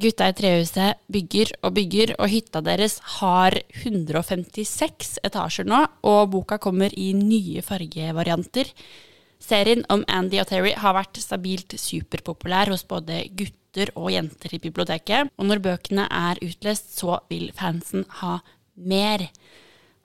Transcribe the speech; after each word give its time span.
Gutta 0.00 0.30
i 0.30 0.34
trehuset 0.36 1.00
bygger 1.12 1.50
og 1.60 1.74
bygger, 1.76 2.14
og 2.16 2.30
hytta 2.32 2.62
deres 2.64 2.98
har 3.18 3.56
156 3.82 5.18
etasjer 5.26 5.68
nå, 5.68 5.80
og 6.08 6.30
boka 6.32 6.56
kommer 6.62 6.94
i 6.96 7.10
nye 7.16 7.60
fargevarianter. 7.64 8.70
Serien 9.40 9.84
om 9.92 10.04
Andy 10.08 10.40
og 10.40 10.48
Terry 10.48 10.72
har 10.76 10.96
vært 10.96 11.20
stabilt 11.20 11.76
superpopulær 11.80 12.72
hos 12.72 12.86
både 12.88 13.26
gutter 13.36 13.92
og 13.94 14.08
jenter 14.14 14.56
i 14.56 14.62
biblioteket, 14.62 15.32
og 15.36 15.48
når 15.50 15.64
bøkene 15.64 16.06
er 16.08 16.40
utlest, 16.48 16.94
så 16.96 17.20
vil 17.28 17.50
fansen 17.56 18.06
ha 18.22 18.38
mer. 18.80 19.26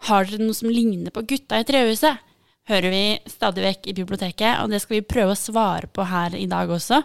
Har 0.09 0.27
dere 0.27 0.44
noe 0.44 0.58
som 0.58 0.72
ligner 0.72 1.16
på 1.16 1.23
Gutta 1.23 1.62
i 1.62 1.67
trehuset? 1.67 2.20
Hører 2.67 2.91
vi 2.91 3.05
stadig 3.30 3.64
vekk 3.64 3.88
i 3.91 3.95
biblioteket, 3.95 4.59
og 4.59 4.73
det 4.73 4.81
skal 4.84 5.00
vi 5.00 5.08
prøve 5.08 5.36
å 5.36 5.39
svare 5.39 5.88
på 5.88 6.03
her 6.09 6.36
i 6.36 6.48
dag 6.52 6.72
også. 6.72 7.00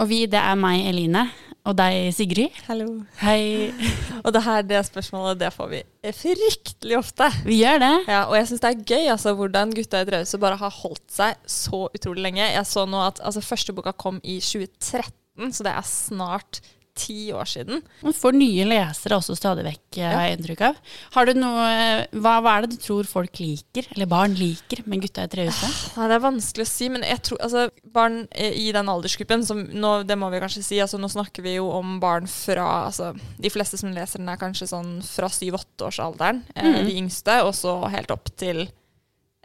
Og 0.00 0.08
vi, 0.10 0.24
det 0.30 0.40
er 0.40 0.56
meg, 0.58 0.86
Eline, 0.88 1.26
og 1.62 1.76
deg, 1.78 2.08
Sigrid. 2.14 2.56
Hallo. 2.66 2.88
Hei. 3.20 3.70
Og 4.24 4.32
det 4.34 4.42
her, 4.42 4.64
det 4.66 4.80
spørsmålet, 4.86 5.38
det 5.40 5.50
får 5.54 5.68
vi 5.70 5.80
fryktelig 6.14 6.98
ofte. 6.98 7.28
Vi 7.46 7.60
gjør 7.60 7.80
det. 7.82 7.94
Ja, 8.10 8.20
og 8.30 8.36
jeg 8.38 8.48
syns 8.50 8.62
det 8.62 8.70
er 8.70 8.84
gøy 8.86 9.08
altså, 9.10 9.32
hvordan 9.38 9.72
Gutta 9.74 10.02
i 10.02 10.06
Drause 10.06 10.38
bare 10.42 10.58
har 10.60 10.74
holdt 10.76 11.14
seg 11.14 11.38
så 11.50 11.84
utrolig 11.88 12.22
lenge. 12.26 12.44
Jeg 12.44 12.68
så 12.70 12.84
nå 12.86 13.00
at 13.02 13.18
altså, 13.22 13.42
første 13.46 13.74
boka 13.74 13.94
kom 13.94 14.20
i 14.22 14.38
2013, 14.42 15.54
så 15.54 15.66
det 15.66 15.74
er 15.74 15.88
snart 15.90 16.62
ti 16.94 17.32
år 17.32 17.48
siden. 17.48 17.80
Får 18.16 18.34
nye 18.36 18.66
lesere 18.68 19.16
også 19.16 19.34
stadig 19.38 19.64
vekk, 19.64 19.96
ja. 19.96 20.10
har 20.12 20.26
jeg 20.26 20.36
inntrykk 20.36 20.62
av. 20.66 20.80
Har 21.14 21.28
du 21.28 21.38
noe, 21.38 21.64
hva, 22.12 22.34
hva 22.44 22.56
er 22.56 22.66
det 22.66 22.74
du 22.74 22.82
tror 22.84 23.08
folk 23.08 23.40
liker, 23.40 23.88
eller 23.94 24.10
barn 24.10 24.36
liker, 24.36 24.82
med 24.84 25.04
Gutta 25.06 25.24
i 25.24 25.30
trehuset? 25.32 25.78
Nei, 25.96 26.10
Det 26.10 26.18
er 26.18 26.24
vanskelig 26.26 26.66
å 26.66 26.72
si, 26.72 26.90
men 26.92 27.06
jeg 27.08 27.24
tror 27.28 27.40
altså, 27.48 27.64
barn 27.96 28.20
eh, 28.30 28.58
i 28.60 28.68
den 28.76 28.92
aldersgruppen 28.92 29.46
som 29.48 29.64
nå, 29.72 29.94
Det 30.08 30.18
må 30.20 30.28
vi 30.32 30.42
kanskje 30.42 30.64
si. 30.66 30.82
altså 30.84 31.00
Nå 31.00 31.08
snakker 31.12 31.46
vi 31.46 31.56
jo 31.56 31.70
om 31.72 31.96
barn 32.02 32.28
fra 32.30 32.68
altså, 32.90 33.12
De 33.40 33.52
fleste 33.52 33.80
som 33.80 33.94
leser 33.96 34.20
den, 34.20 34.28
er 34.28 34.40
kanskje 34.40 34.68
sånn 34.74 34.94
fra 35.06 35.32
syv-åtteårsalderen, 35.32 36.44
mm. 36.52 36.62
Mhm. 36.62 36.86
de 36.86 37.00
yngste, 37.00 37.40
og 37.46 37.56
så 37.56 37.78
helt 37.92 38.12
opp 38.12 38.28
til 38.36 38.66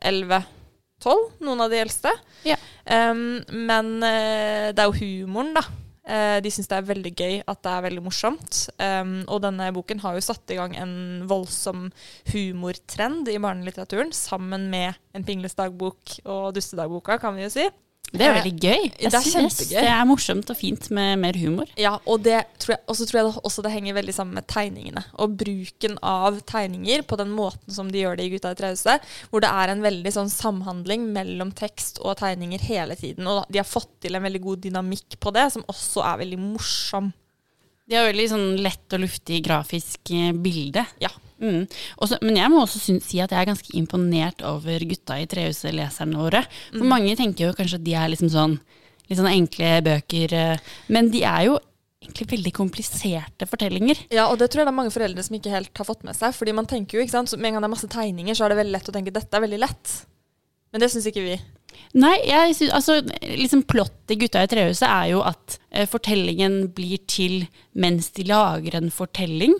elleve-tolv, 0.04 1.32
noen 1.44 1.64
av 1.64 1.72
de 1.72 1.80
eldste. 1.82 2.12
Ja. 2.46 2.60
Um, 2.86 3.40
men 3.50 3.98
uh, 4.04 4.70
det 4.76 4.84
er 4.84 4.92
jo 4.92 5.00
humoren, 5.00 5.56
da. 5.58 5.64
Eh, 6.08 6.38
de 6.44 6.52
syns 6.54 6.70
det 6.72 6.78
er 6.78 6.88
veldig 6.88 7.12
gøy 7.20 7.34
at 7.44 7.64
det 7.66 7.74
er 7.74 7.86
veldig 7.90 8.04
morsomt. 8.06 8.62
Um, 8.80 9.18
og 9.28 9.42
denne 9.44 9.68
boken 9.76 10.00
har 10.06 10.16
jo 10.16 10.24
satt 10.24 10.54
i 10.54 10.60
gang 10.60 10.78
en 10.80 10.96
voldsom 11.28 11.90
humortrend 12.32 13.28
i 13.32 13.40
barnelitteraturen, 13.44 14.14
sammen 14.16 14.70
med 14.72 14.96
En 15.18 15.26
pingles 15.26 15.58
dagbok 15.58 16.20
og 16.30 16.52
Dustedagboka, 16.56 17.18
kan 17.20 17.36
vi 17.36 17.48
jo 17.48 17.52
si. 17.52 17.68
Det 18.08 18.24
er 18.24 18.38
veldig 18.38 18.54
gøy. 18.56 18.84
Jeg 18.88 19.12
det 19.12 19.18
er 19.20 19.26
synes 19.26 19.58
kjempegøy. 19.58 19.82
det 19.84 19.90
er 19.92 20.06
morsomt 20.08 20.52
og 20.54 20.58
fint 20.58 20.88
med 20.96 21.20
mer 21.20 21.38
humor. 21.38 21.72
Ja, 21.80 21.98
og 22.08 22.24
det 22.24 22.40
tror 22.62 22.78
jeg, 22.78 22.82
også 22.88 23.08
tror 23.10 23.20
jeg 23.20 23.28
det, 23.28 23.44
også 23.50 23.66
det 23.66 23.74
henger 23.74 23.98
veldig 23.98 24.16
sammen 24.16 24.40
med 24.40 24.48
tegningene. 24.48 25.04
Og 25.20 25.36
bruken 25.42 25.98
av 26.00 26.40
tegninger 26.48 27.04
på 27.10 27.20
den 27.20 27.36
måten 27.36 27.76
som 27.76 27.92
de 27.92 28.06
gjør 28.06 28.18
det 28.20 28.30
i 28.30 28.32
Gutta 28.32 28.54
i 28.56 28.60
trause, 28.62 28.98
hvor 29.30 29.44
det 29.44 29.52
er 29.52 29.74
en 29.74 29.84
veldig 29.84 30.16
sånn 30.16 30.32
samhandling 30.32 31.10
mellom 31.16 31.52
tekst 31.58 32.00
og 32.00 32.18
tegninger 32.24 32.64
hele 32.70 32.96
tiden. 33.00 33.28
Og 33.28 33.44
de 33.52 33.60
har 33.60 33.68
fått 33.68 33.92
til 34.06 34.16
en 34.16 34.24
veldig 34.24 34.44
god 34.48 34.64
dynamikk 34.70 35.20
på 35.20 35.36
det, 35.36 35.50
som 35.58 35.68
også 35.68 36.06
er 36.08 36.24
veldig 36.24 36.42
morsom. 36.48 37.12
De 37.88 37.96
har 37.96 38.08
veldig 38.10 38.32
sånn 38.32 38.50
lett 38.64 38.96
og 38.96 39.04
luftig 39.04 39.44
grafisk 39.46 40.16
eh, 40.16 40.32
bilde. 40.36 40.84
Ja. 41.04 41.12
Mm. 41.42 41.68
Også, 42.02 42.18
men 42.24 42.36
jeg 42.40 42.50
må 42.50 42.64
også 42.64 42.80
synes, 42.82 43.06
si 43.06 43.20
at 43.22 43.32
jeg 43.32 43.40
er 43.42 43.50
ganske 43.52 43.74
imponert 43.78 44.42
over 44.48 44.80
gutta 44.90 45.20
i 45.22 45.28
trehuset-leserne 45.30 46.18
våre. 46.18 46.44
For 46.72 46.84
Mm. 46.84 46.90
mange 46.90 47.16
tenker 47.20 47.48
jo 47.48 47.54
kanskje 47.54 47.76
at 47.80 47.84
de 47.84 47.94
er 47.94 48.10
liksom 48.10 48.30
sånn, 48.34 48.60
litt 49.10 49.20
sånn 49.20 49.32
enkle 49.32 49.82
bøker, 49.86 50.34
eh, 50.34 50.58
men 50.90 51.12
de 51.12 51.24
er 51.24 51.46
jo 51.46 51.60
egentlig 52.04 52.28
veldig 52.30 52.54
kompliserte 52.54 53.48
fortellinger. 53.50 53.98
Ja, 54.12 54.28
og 54.32 54.38
det 54.40 54.50
tror 54.50 54.62
jeg 54.62 54.68
det 54.68 54.74
er 54.74 54.82
mange 54.82 54.94
foreldre 54.94 55.24
som 55.24 55.36
ikke 55.36 55.52
helt 55.52 55.78
har 55.78 55.86
fått 55.86 56.04
med 56.04 56.16
seg. 56.16 56.34
Fordi 56.34 56.54
man 56.54 56.66
tenker 56.66 56.98
jo, 56.98 57.04
ikke 57.04 57.12
sant, 57.18 57.34
med 57.38 57.50
en 57.50 57.54
gang 57.58 57.62
det 57.66 57.70
er 57.70 57.76
masse 57.76 57.90
tegninger, 57.90 58.34
så 58.38 58.46
er 58.46 58.50
det 58.50 58.58
veldig 58.64 58.76
lett 58.78 58.90
å 58.90 58.94
tenke 58.96 59.14
dette 59.14 59.34
er 59.36 59.42
veldig 59.44 59.60
lett. 59.60 59.96
Men 60.72 60.82
det 60.82 60.90
syns 60.92 61.08
ikke 61.08 61.24
vi. 61.24 61.38
Nei, 61.94 62.16
jeg 62.28 62.56
synes, 62.56 62.74
altså, 62.74 63.02
liksom 63.22 63.64
plottet 63.64 64.12
i 64.12 64.16
Gutta 64.20 64.42
i 64.44 64.48
trehuset 64.52 64.88
er 64.88 65.12
jo 65.12 65.22
at 65.24 65.58
eh, 65.72 65.86
fortellingen 65.88 66.74
blir 66.76 67.00
til 67.08 67.48
mens 67.76 68.10
de 68.12 68.24
lager 68.28 68.76
en 68.76 68.90
fortelling. 68.92 69.54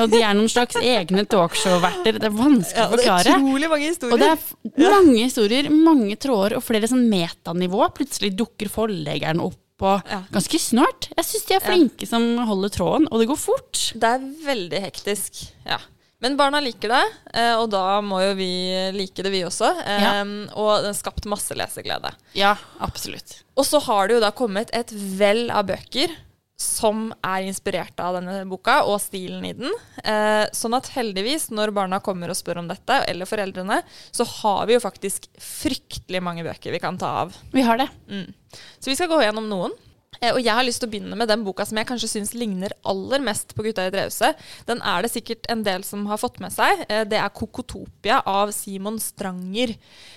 Og 0.00 0.10
de 0.12 0.20
er 0.24 0.34
noen 0.38 0.48
slags 0.50 0.76
egne 0.80 1.24
talkshow-verter. 1.28 2.18
Det 2.20 2.28
er 2.28 2.36
vanskelig 2.36 2.84
å 2.86 2.92
forklare. 2.96 3.34
historier. 3.82 4.12
Og 4.12 4.18
det 4.20 4.86
er 4.86 4.94
mange 4.96 5.18
historier, 5.24 5.70
mange 5.70 6.16
tråder 6.16 6.56
og 6.58 6.64
flere 6.66 6.88
sånn 6.90 7.04
metanivå. 7.12 7.82
Plutselig 7.96 8.32
dukker 8.38 8.72
forleggeren 8.72 9.42
opp. 9.44 9.58
Og 9.82 10.02
Ja. 10.08 10.22
ganske 10.30 10.58
snart. 10.62 11.08
Jeg 11.16 11.24
syns 11.26 11.46
de 11.48 11.54
er 11.54 11.60
flinke 11.60 12.06
som 12.06 12.36
holder 12.46 12.68
tråden, 12.70 13.08
og 13.10 13.18
det 13.18 13.26
går 13.28 13.38
fort. 13.40 13.92
Det 13.98 14.04
er 14.04 14.18
veldig 14.46 14.80
hektisk, 14.84 15.48
ja. 15.66 15.78
Men 16.22 16.36
barna 16.36 16.60
liker 16.62 16.88
det, 16.88 17.02
eh, 17.34 17.56
og 17.58 17.68
da 17.70 18.00
må 18.00 18.20
jo 18.22 18.34
vi 18.38 18.92
like 18.94 19.24
det, 19.24 19.32
vi 19.32 19.40
også. 19.42 19.74
Ja. 19.84 20.20
Og 20.54 20.84
den 20.84 20.94
skapt 20.94 21.26
masse 21.26 21.50
leseglede. 21.50 22.12
Ja, 22.38 22.54
absolutt. 22.80 23.42
Og 23.56 23.64
så 23.66 23.80
har 23.82 24.06
det 24.06 24.14
jo 24.14 24.20
da 24.20 24.30
kommet 24.30 24.70
et 24.72 24.92
vell 24.92 25.50
av 25.50 25.66
bøker 25.66 26.14
som 26.62 27.08
er 27.26 27.46
inspirert 27.48 27.98
av 28.02 28.16
denne 28.18 28.42
boka 28.48 28.80
og 28.86 29.00
stilen 29.02 29.44
i 29.48 29.52
den. 29.58 29.72
Eh, 30.04 30.44
sånn 30.54 30.76
at 30.78 30.90
heldigvis, 30.94 31.50
når 31.54 31.74
barna 31.76 32.00
kommer 32.04 32.32
og 32.32 32.38
spør 32.38 32.62
om 32.62 32.70
dette, 32.70 33.02
eller 33.10 33.28
foreldrene, 33.28 33.82
så 34.14 34.26
har 34.38 34.66
vi 34.70 34.76
jo 34.76 34.84
faktisk 34.84 35.28
fryktelig 35.42 36.22
mange 36.24 36.46
bøker 36.46 36.74
vi 36.74 36.82
kan 36.82 37.00
ta 37.00 37.14
av. 37.24 37.36
Vi 37.52 37.64
har 37.66 37.80
det. 37.82 37.88
Mm. 38.08 38.30
Så 38.78 38.92
vi 38.92 38.98
skal 38.98 39.10
gå 39.12 39.22
gjennom 39.24 39.50
noen. 39.50 39.74
Eh, 40.22 40.30
og 40.30 40.40
jeg 40.42 40.54
har 40.54 40.66
lyst 40.66 40.82
til 40.82 40.88
å 40.88 40.92
begynne 40.92 41.18
med 41.18 41.30
den 41.30 41.42
boka 41.46 41.66
som 41.66 41.80
jeg 41.80 41.88
kanskje 41.88 42.10
syns 42.14 42.32
ligner 42.38 42.74
aller 42.88 43.22
mest 43.24 43.56
på 43.56 43.66
Gutta 43.66 43.88
i 43.88 43.92
drevhuset. 43.94 44.38
Den 44.68 44.82
er 44.86 45.02
det 45.02 45.12
sikkert 45.12 45.48
en 45.52 45.64
del 45.66 45.84
som 45.86 46.06
har 46.10 46.20
fått 46.22 46.38
med 46.42 46.54
seg. 46.54 46.84
Eh, 46.88 47.04
det 47.08 47.18
er 47.18 47.28
'Kokotopia' 47.28 48.22
av 48.26 48.52
Simon 48.52 49.00
Stranger. 49.00 49.74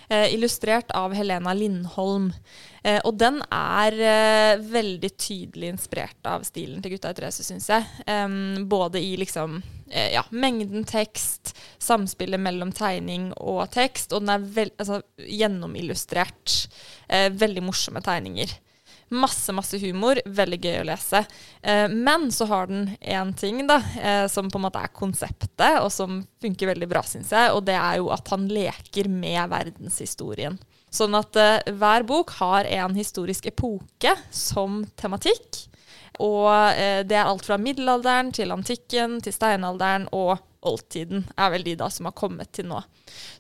Eh, 0.10 0.34
illustrert 0.36 0.92
av 0.94 1.14
Helena 1.14 1.54
Lindholm. 1.54 2.34
Og 2.86 3.18
den 3.18 3.42
er 3.52 4.60
veldig 4.62 5.10
tydelig 5.18 5.72
inspirert 5.74 6.22
av 6.24 6.44
stilen 6.46 6.84
til 6.84 6.92
Gutta 6.92 7.10
i 7.10 7.14
drevhuset, 7.18 7.42
syns 7.42 7.66
jeg. 7.66 8.68
Både 8.70 9.02
i 9.02 9.18
liksom 9.18 9.64
ja, 9.90 10.22
mengden 10.30 10.86
tekst, 10.86 11.58
samspillet 11.80 12.40
mellom 12.40 12.72
tegning 12.72 13.34
og 13.38 13.72
tekst, 13.72 14.14
og 14.14 14.22
den 14.22 14.30
er 14.30 14.38
vel, 14.38 14.72
altså, 14.78 15.02
gjennomillustrert. 15.18 16.68
Veldig 17.10 17.64
morsomme 17.64 18.06
tegninger. 18.06 18.54
Masse, 19.14 19.54
masse 19.54 19.78
humor. 19.82 20.20
Veldig 20.26 20.58
gøy 20.64 20.80
å 20.82 20.86
lese. 20.90 21.22
Eh, 21.62 21.86
men 21.92 22.32
så 22.34 22.48
har 22.50 22.72
den 22.72 22.88
én 23.02 23.34
ting 23.38 23.62
da, 23.70 23.78
eh, 24.02 24.26
som 24.32 24.50
på 24.50 24.58
en 24.58 24.66
måte 24.66 24.82
er 24.82 24.94
konseptet, 24.96 25.78
og 25.82 25.92
som 25.94 26.24
funker 26.42 26.74
veldig 26.74 26.90
bra, 26.90 27.04
syns 27.06 27.30
jeg. 27.36 27.54
Og 27.54 27.66
det 27.68 27.78
er 27.78 28.00
jo 28.02 28.10
at 28.16 28.34
han 28.34 28.48
leker 28.50 29.12
med 29.12 29.52
verdenshistorien. 29.54 30.58
Sånn 30.90 31.16
at 31.18 31.38
eh, 31.38 31.72
hver 31.76 32.06
bok 32.08 32.34
har 32.40 32.66
en 32.66 32.98
historisk 32.98 33.46
epoke 33.52 34.16
som 34.34 34.84
tematikk. 34.98 35.66
Og 36.24 36.50
eh, 36.74 37.02
det 37.08 37.18
er 37.18 37.30
alt 37.30 37.46
fra 37.48 37.58
middelalderen 37.62 38.32
til 38.36 38.54
antikken 38.56 39.20
til 39.24 39.36
steinalderen 39.36 40.10
og 40.16 40.38
oldtiden 40.66 41.28
er 41.38 41.52
vel 41.54 41.66
de 41.66 41.76
da 41.78 41.92
som 41.94 42.08
har 42.10 42.16
kommet 42.18 42.52
til 42.56 42.68
nå. 42.70 42.80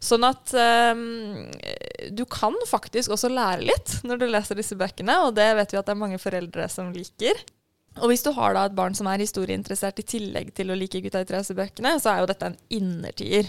Sånn 0.04 0.26
at 0.28 0.54
eh, 0.60 2.12
du 2.14 2.24
kan 2.30 2.56
faktisk 2.70 3.16
også 3.16 3.32
lære 3.34 3.66
litt 3.66 4.00
når 4.06 4.22
du 4.22 4.28
leser 4.30 4.60
disse 4.60 4.78
bøkene, 4.80 5.18
og 5.26 5.36
det 5.40 5.50
vet 5.58 5.74
vi 5.74 5.82
at 5.82 5.88
det 5.88 5.96
er 5.96 6.04
mange 6.04 6.22
foreldre 6.22 6.70
som 6.72 6.94
liker. 6.96 7.42
Og 8.04 8.12
hvis 8.12 8.26
du 8.26 8.34
har 8.36 8.56
da 8.56 8.66
et 8.68 8.76
barn 8.76 8.96
som 8.98 9.08
er 9.08 9.24
historieinteressert 9.24 10.02
i 10.02 10.08
tillegg 10.08 10.52
til 10.56 10.72
å 10.72 10.76
like 10.78 11.00
Gutta 11.04 11.22
i 11.24 11.28
trehuset-bøkene, 11.30 11.96
så 12.04 12.12
er 12.12 12.22
jo 12.22 12.32
dette 12.32 12.50
en 12.52 12.58
innertier. 12.76 13.48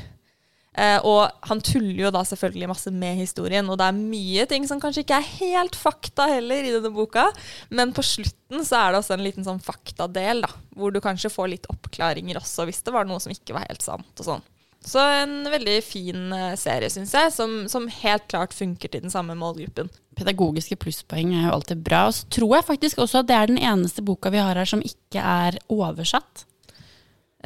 Eh, 0.77 0.99
og 1.09 1.33
han 1.49 1.63
tuller 1.65 2.03
jo 2.05 2.13
da 2.13 2.21
selvfølgelig 2.29 2.69
masse 2.69 2.91
med 2.93 3.17
historien, 3.23 3.69
og 3.73 3.79
det 3.81 3.87
er 3.89 3.97
mye 3.97 4.45
ting 4.51 4.67
som 4.69 4.81
kanskje 4.83 5.07
ikke 5.07 5.21
er 5.23 5.31
helt 5.39 5.79
fakta 5.79 6.27
heller 6.29 6.67
i 6.69 6.75
denne 6.75 6.93
boka, 6.93 7.31
men 7.73 7.95
på 7.97 8.05
slutten 8.05 8.61
så 8.67 8.83
er 8.83 8.93
det 8.93 9.01
også 9.01 9.17
en 9.17 9.25
liten 9.25 9.47
sånn 9.47 9.63
faktadel, 9.65 10.45
da, 10.45 10.51
hvor 10.77 10.93
du 10.93 11.01
kanskje 11.05 11.33
får 11.33 11.49
litt 11.55 11.71
oppklaringer 11.73 12.43
også, 12.43 12.69
hvis 12.69 12.83
det 12.85 12.93
var 12.93 13.09
noe 13.09 13.23
som 13.25 13.33
ikke 13.33 13.57
var 13.57 13.65
helt 13.71 13.85
sant 13.85 14.21
og 14.21 14.29
sånn. 14.29 14.45
Så 14.87 15.01
en 15.01 15.49
veldig 15.51 15.79
fin 15.83 16.35
eh, 16.37 16.53
serie, 16.61 16.91
syns 16.93 17.15
jeg, 17.17 17.33
som, 17.35 17.55
som 17.73 17.89
helt 17.91 18.27
klart 18.31 18.53
funker 18.55 18.93
til 18.93 19.03
den 19.03 19.11
samme 19.11 19.35
målgruppen. 19.39 19.89
Pedagogiske 20.17 20.77
plusspoeng 20.79 21.33
er 21.35 21.49
jo 21.49 21.55
alltid 21.57 21.81
bra. 21.89 22.05
Og 22.07 22.15
så 22.15 22.29
tror 22.37 22.55
jeg 22.55 22.69
faktisk 22.69 23.01
også 23.03 23.25
at 23.25 23.31
det 23.31 23.35
er 23.35 23.51
den 23.51 23.59
eneste 23.59 24.05
boka 24.07 24.31
vi 24.31 24.45
har 24.45 24.55
her 24.61 24.69
som 24.69 24.85
ikke 24.85 25.25
er 25.25 25.59
oversatt. 25.73 26.45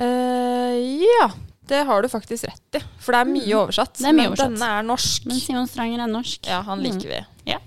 Uh, 0.01 0.77
ja, 1.01 1.31
Det 1.71 1.81
har 1.87 2.03
du 2.03 2.09
faktisk 2.11 2.49
rett 2.51 2.79
i, 2.79 2.83
for 3.01 3.15
det 3.15 3.21
er 3.23 3.31
mye 3.31 3.59
oversatt. 3.63 3.95
Mm. 3.97 4.03
Det 4.03 4.09
er 4.11 4.15
mye 4.17 4.23
men 4.23 4.33
oversatt. 4.35 4.55
denne 4.57 4.71
er 4.77 4.87
norsk. 4.91 5.27
Men 5.31 5.43
Simon 5.43 5.69
Stranger 5.71 6.05
er 6.05 6.11
norsk. 6.11 6.49
Ja, 6.51 6.63
han 6.67 6.83
liker 6.85 7.13
vi. 7.13 7.21
Ja. 7.53 7.61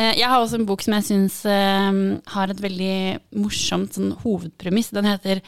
Jeg 0.00 0.28
har 0.30 0.38
også 0.38 0.56
en 0.60 0.68
bok 0.68 0.84
som 0.86 0.94
jeg 0.96 1.08
syns 1.08 1.40
eh, 1.50 1.96
har 2.32 2.52
et 2.52 2.60
veldig 2.62 2.94
morsomt 3.42 3.96
sånn, 3.98 4.12
hovedpremiss. 4.22 4.92
Den 4.94 5.08
heter 5.10 5.40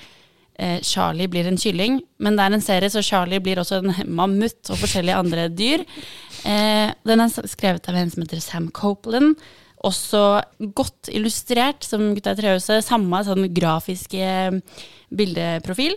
eh, 0.58 0.80
'Charlie 0.82 1.30
blir 1.30 1.46
en 1.48 1.56
kylling', 1.56 2.00
men 2.18 2.36
det 2.36 2.44
er 2.44 2.56
en 2.58 2.64
serie, 2.64 2.90
så 2.90 3.04
Charlie 3.06 3.40
blir 3.40 3.62
også 3.62 3.78
en 3.80 3.94
mammut 4.18 4.68
og 4.68 4.80
forskjellige 4.82 5.20
andre 5.22 5.48
dyr. 5.48 5.86
Eh, 6.44 6.90
Den 7.06 7.22
er 7.22 7.30
skrevet 7.48 7.88
av 7.88 7.96
en 7.96 8.10
som 8.10 8.24
heter 8.26 8.42
Sam 8.42 8.68
Copeland. 8.74 9.36
Også 9.82 10.42
godt 10.74 11.08
illustrert, 11.10 11.82
som 11.86 12.12
Gutta 12.14 12.34
i 12.36 12.38
trehuset. 12.38 12.84
Samme 12.86 13.22
sånn 13.26 13.48
grafiske 13.54 14.60
bildeprofil. 15.10 15.96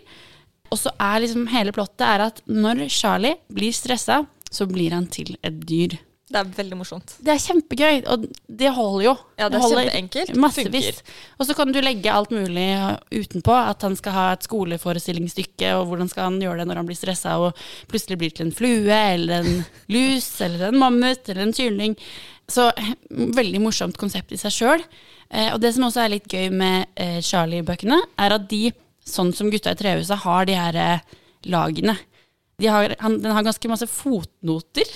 Og 0.71 0.81
så 0.81 0.91
er 1.01 1.21
liksom 1.23 1.45
hele 1.53 1.73
plottet 1.75 2.05
er 2.07 2.27
at 2.29 2.41
når 2.49 2.87
Charlie 2.93 3.37
blir 3.53 3.75
stressa, 3.75 4.23
så 4.51 4.67
blir 4.69 4.95
han 4.95 5.07
til 5.11 5.35
et 5.45 5.63
dyr. 5.67 5.97
Det 6.25 6.39
er 6.39 6.47
veldig 6.57 6.77
morsomt. 6.79 7.11
Det 7.21 7.29
er 7.35 7.37
kjempegøy, 7.37 7.99
og 8.09 8.23
det 8.49 8.71
holder 8.73 9.03
jo. 9.05 9.11
Ja, 9.37 9.45
det 9.53 9.59
er 9.59 9.65
kjempeenkelt. 9.69 10.31
Massevis. 10.41 11.03
Og 11.37 11.45
så 11.45 11.53
kan 11.57 11.69
du 11.69 11.77
legge 11.85 12.09
alt 12.09 12.33
mulig 12.33 12.65
utenpå. 13.13 13.53
At 13.53 13.85
han 13.85 13.93
skal 13.99 14.15
ha 14.15 14.23
et 14.33 14.47
skoleforestillingsstykke, 14.47 15.75
og 15.77 15.91
hvordan 15.91 16.09
skal 16.09 16.31
han 16.31 16.39
gjøre 16.41 16.63
det 16.63 16.67
når 16.71 16.81
han 16.81 16.89
blir 16.89 16.97
stressa 16.97 17.37
og 17.43 17.61
plutselig 17.91 18.17
blir 18.23 18.33
til 18.33 18.47
en 18.47 18.55
flue 18.57 18.97
eller 19.13 19.45
en 19.45 19.61
lus 19.93 20.31
eller 20.47 20.71
en 20.71 20.79
mammut 20.81 21.29
eller 21.29 21.45
en 21.45 21.53
kylling. 21.53 21.93
Så 22.49 22.71
eh, 22.73 22.95
veldig 23.37 23.61
morsomt 23.61 24.01
konsept 24.01 24.33
i 24.33 24.41
seg 24.41 24.57
sjøl. 24.57 24.87
Eh, 25.29 25.53
og 25.53 25.61
det 25.61 25.75
som 25.77 25.85
også 25.87 26.07
er 26.07 26.15
litt 26.17 26.27
gøy 26.29 26.49
med 26.53 26.89
eh, 26.97 27.21
Charlie-bøkene, 27.21 28.01
er 28.17 28.35
at 28.39 28.49
de, 28.49 28.69
sånn 29.09 29.33
som 29.35 29.51
Gutta 29.53 29.73
i 29.73 29.79
trehuset, 29.79 30.23
har 30.25 30.47
de 30.47 30.55
her 30.57 30.79
eh, 30.79 31.19
lagene. 31.51 31.97
De 32.61 32.69
har, 32.71 32.95
han, 33.01 33.19
den 33.21 33.35
har 33.35 33.45
ganske 33.45 33.71
masse 33.71 33.89
fotnoter. 33.91 34.95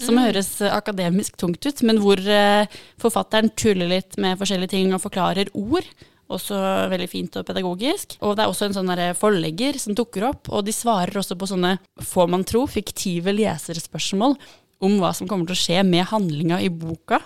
Som 0.00 0.18
høres 0.18 0.56
eh, 0.64 0.74
akademisk 0.74 1.38
tungt 1.38 1.62
ut, 1.66 1.84
men 1.86 2.00
hvor 2.02 2.18
eh, 2.18 2.66
forfatteren 3.02 3.52
tuller 3.54 3.92
litt 3.92 4.18
med 4.18 4.40
forskjellige 4.40 4.74
ting 4.74 4.94
og 4.94 5.04
forklarer 5.04 5.52
ord. 5.54 5.86
Også 6.34 6.56
veldig 6.90 7.06
fint 7.10 7.36
og 7.36 7.46
pedagogisk. 7.46 8.16
Og 8.24 8.34
det 8.34 8.44
er 8.44 8.50
også 8.50 8.70
en 8.70 8.76
sånn 8.78 8.92
forlegger 9.18 9.78
som 9.78 9.94
dukker 9.96 10.24
opp, 10.30 10.48
og 10.48 10.64
de 10.66 10.74
svarer 10.74 11.20
også 11.20 11.36
på 11.38 11.50
sånne, 11.50 11.76
får 12.02 12.30
man 12.32 12.46
tro, 12.48 12.64
fiktive 12.66 13.34
leserspørsmål 13.36 14.38
om 14.84 14.98
hva 15.00 15.12
som 15.16 15.28
kommer 15.28 15.46
til 15.46 15.54
å 15.54 15.62
skje 15.62 15.84
med 15.86 16.08
handlinga 16.10 16.58
i 16.64 16.72
boka. 16.72 17.20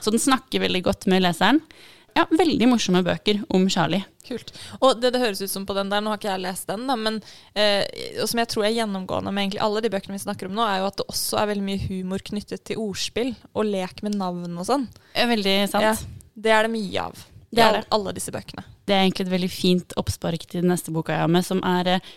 Så 0.00 0.12
den 0.12 0.22
snakker 0.22 0.62
veldig 0.62 0.84
godt 0.86 1.08
med 1.10 1.24
leseren. 1.24 1.60
Ja, 2.14 2.24
veldig 2.30 2.68
morsomme 2.70 3.02
bøker 3.02 3.40
om 3.54 3.64
Charlie. 3.72 4.04
Kult. 4.24 4.52
Og 4.78 5.00
det 5.02 5.10
det 5.16 5.20
høres 5.20 5.42
ut 5.42 5.50
som 5.50 5.66
på 5.66 5.74
den 5.76 5.90
der, 5.90 6.02
nå 6.04 6.12
har 6.12 6.20
ikke 6.20 6.30
jeg 6.30 6.44
lest 6.44 6.68
den, 6.70 6.86
da, 6.88 6.94
men 6.96 7.18
eh, 7.58 7.82
og 8.22 8.30
som 8.30 8.40
jeg 8.40 8.50
tror 8.52 8.66
er 8.68 8.76
gjennomgående 8.76 9.32
med 9.34 9.48
egentlig 9.48 9.62
alle 9.66 9.82
de 9.84 9.90
bøkene 9.92 10.16
vi 10.16 10.22
snakker 10.22 10.48
om 10.48 10.54
nå, 10.56 10.64
er 10.64 10.80
jo 10.82 10.88
at 10.92 11.00
det 11.00 11.08
også 11.10 11.40
er 11.40 11.50
veldig 11.50 11.66
mye 11.66 11.82
humor 11.88 12.24
knyttet 12.30 12.64
til 12.70 12.80
ordspill 12.84 13.34
og 13.52 13.66
lek 13.66 14.04
med 14.06 14.16
navn 14.20 14.54
og 14.54 14.68
sånn. 14.70 14.86
Veldig 15.34 15.56
sant. 15.72 15.88
Ja, 15.90 15.94
det 16.46 16.54
er 16.54 16.68
det 16.68 16.74
mye 16.76 17.08
av. 17.08 17.26
Det 17.54 17.62
er 17.62 17.80
det. 17.80 17.84
Alle 17.94 18.14
disse 18.14 18.34
bøkene. 18.34 18.64
Det 18.86 18.94
er 18.94 19.04
egentlig 19.04 19.26
et 19.26 19.34
veldig 19.34 19.50
fint 19.52 19.94
oppspark 20.00 20.46
til 20.46 20.62
den 20.62 20.70
neste 20.72 20.94
boka 20.94 21.14
jeg 21.14 21.24
har 21.24 21.34
med, 21.34 21.46
som 21.46 21.62
er 21.66 21.96
eh, 21.96 22.12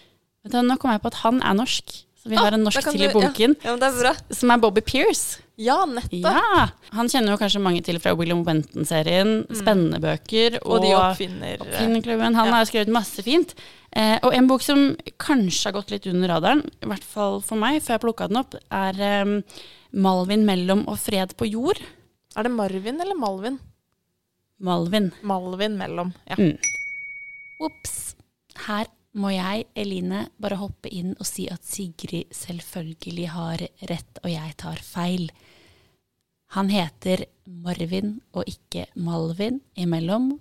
vet 0.45 0.53
du, 0.53 0.61
Nå 0.65 0.77
kom 0.81 0.93
jeg 0.93 1.03
på 1.03 1.11
at 1.13 1.21
han 1.23 1.41
er 1.41 1.57
norsk. 1.57 1.97
Så 2.17 2.31
vi 2.31 2.38
har 2.38 2.53
en 2.53 2.65
norsk 2.65 2.85
til 2.91 3.05
i 3.05 3.11
boken 3.13 3.33
bunken, 3.33 3.57
Ja, 3.63 3.75
ja, 3.77 4.13
er 4.13 4.35
som 4.35 4.51
er 4.53 4.61
Bobby 4.61 4.81
Pearce. 4.85 5.41
Ja, 5.57 5.80
nettopp. 5.89 6.21
Ja! 6.21 6.68
Han 6.94 7.07
kjenner 7.09 7.33
jo 7.33 7.39
kanskje 7.42 7.62
mange 7.63 7.81
til 7.86 7.98
fra 8.01 8.13
William 8.18 8.44
Wenton-serien. 8.45 9.39
Spennende 9.57 9.98
bøker. 10.04 10.59
Og 10.62 10.83
de 10.83 10.92
oppfinner 10.94 11.56
eh, 11.56 11.63
Oppfinnerklubben. 11.65 12.38
Han 12.38 12.51
Ja. 12.51 12.59
har 12.59 12.65
skrevet 12.69 12.92
masse 12.94 13.24
fint. 13.25 13.56
Eh, 13.92 14.19
og 14.21 14.36
en 14.38 14.48
bok 14.48 14.62
som 14.62 14.95
kanskje 15.18 15.65
har 15.71 15.74
gått 15.80 15.89
litt 15.95 16.06
under 16.12 16.30
radaren, 16.30 16.62
i 16.83 16.86
hvert 16.92 17.04
fall 17.04 17.42
for 17.42 17.57
meg, 17.57 17.81
før 17.81 17.95
jeg 17.98 18.04
plukka 18.06 18.27
den 18.30 18.38
opp, 18.44 18.54
er 18.69 19.01
eh, 19.01 19.42
'Malvin 19.94 20.45
mellom 20.45 20.86
og 20.88 21.00
fred 21.00 21.33
på 21.36 21.50
jord'. 21.50 21.81
Er 22.38 22.44
det 22.44 22.51
Marvin 22.51 23.01
eller 23.01 23.15
Malvin? 23.18 23.57
Malvin. 24.60 25.12
Malvin 25.24 25.77
mellom. 25.77 26.13
Ja. 26.30 26.36
Mm. 26.38 26.57
Ops. 27.62 28.15
Her 28.68 28.86
må 29.17 29.31
jeg, 29.33 29.65
Eline, 29.77 30.27
bare 30.39 30.59
hoppe 30.61 30.91
inn 30.93 31.15
og 31.17 31.25
si 31.27 31.47
at 31.51 31.65
Sigrid 31.65 32.33
selvfølgelig 32.35 33.27
har 33.33 33.63
rett, 33.89 34.21
og 34.23 34.29
jeg 34.31 34.57
tar 34.61 34.81
feil. 34.85 35.27
Han 36.55 36.69
heter 36.71 37.25
Marvin 37.47 38.19
og 38.37 38.47
ikke 38.47 38.85
Malvin 38.95 39.59
imellom, 39.75 40.35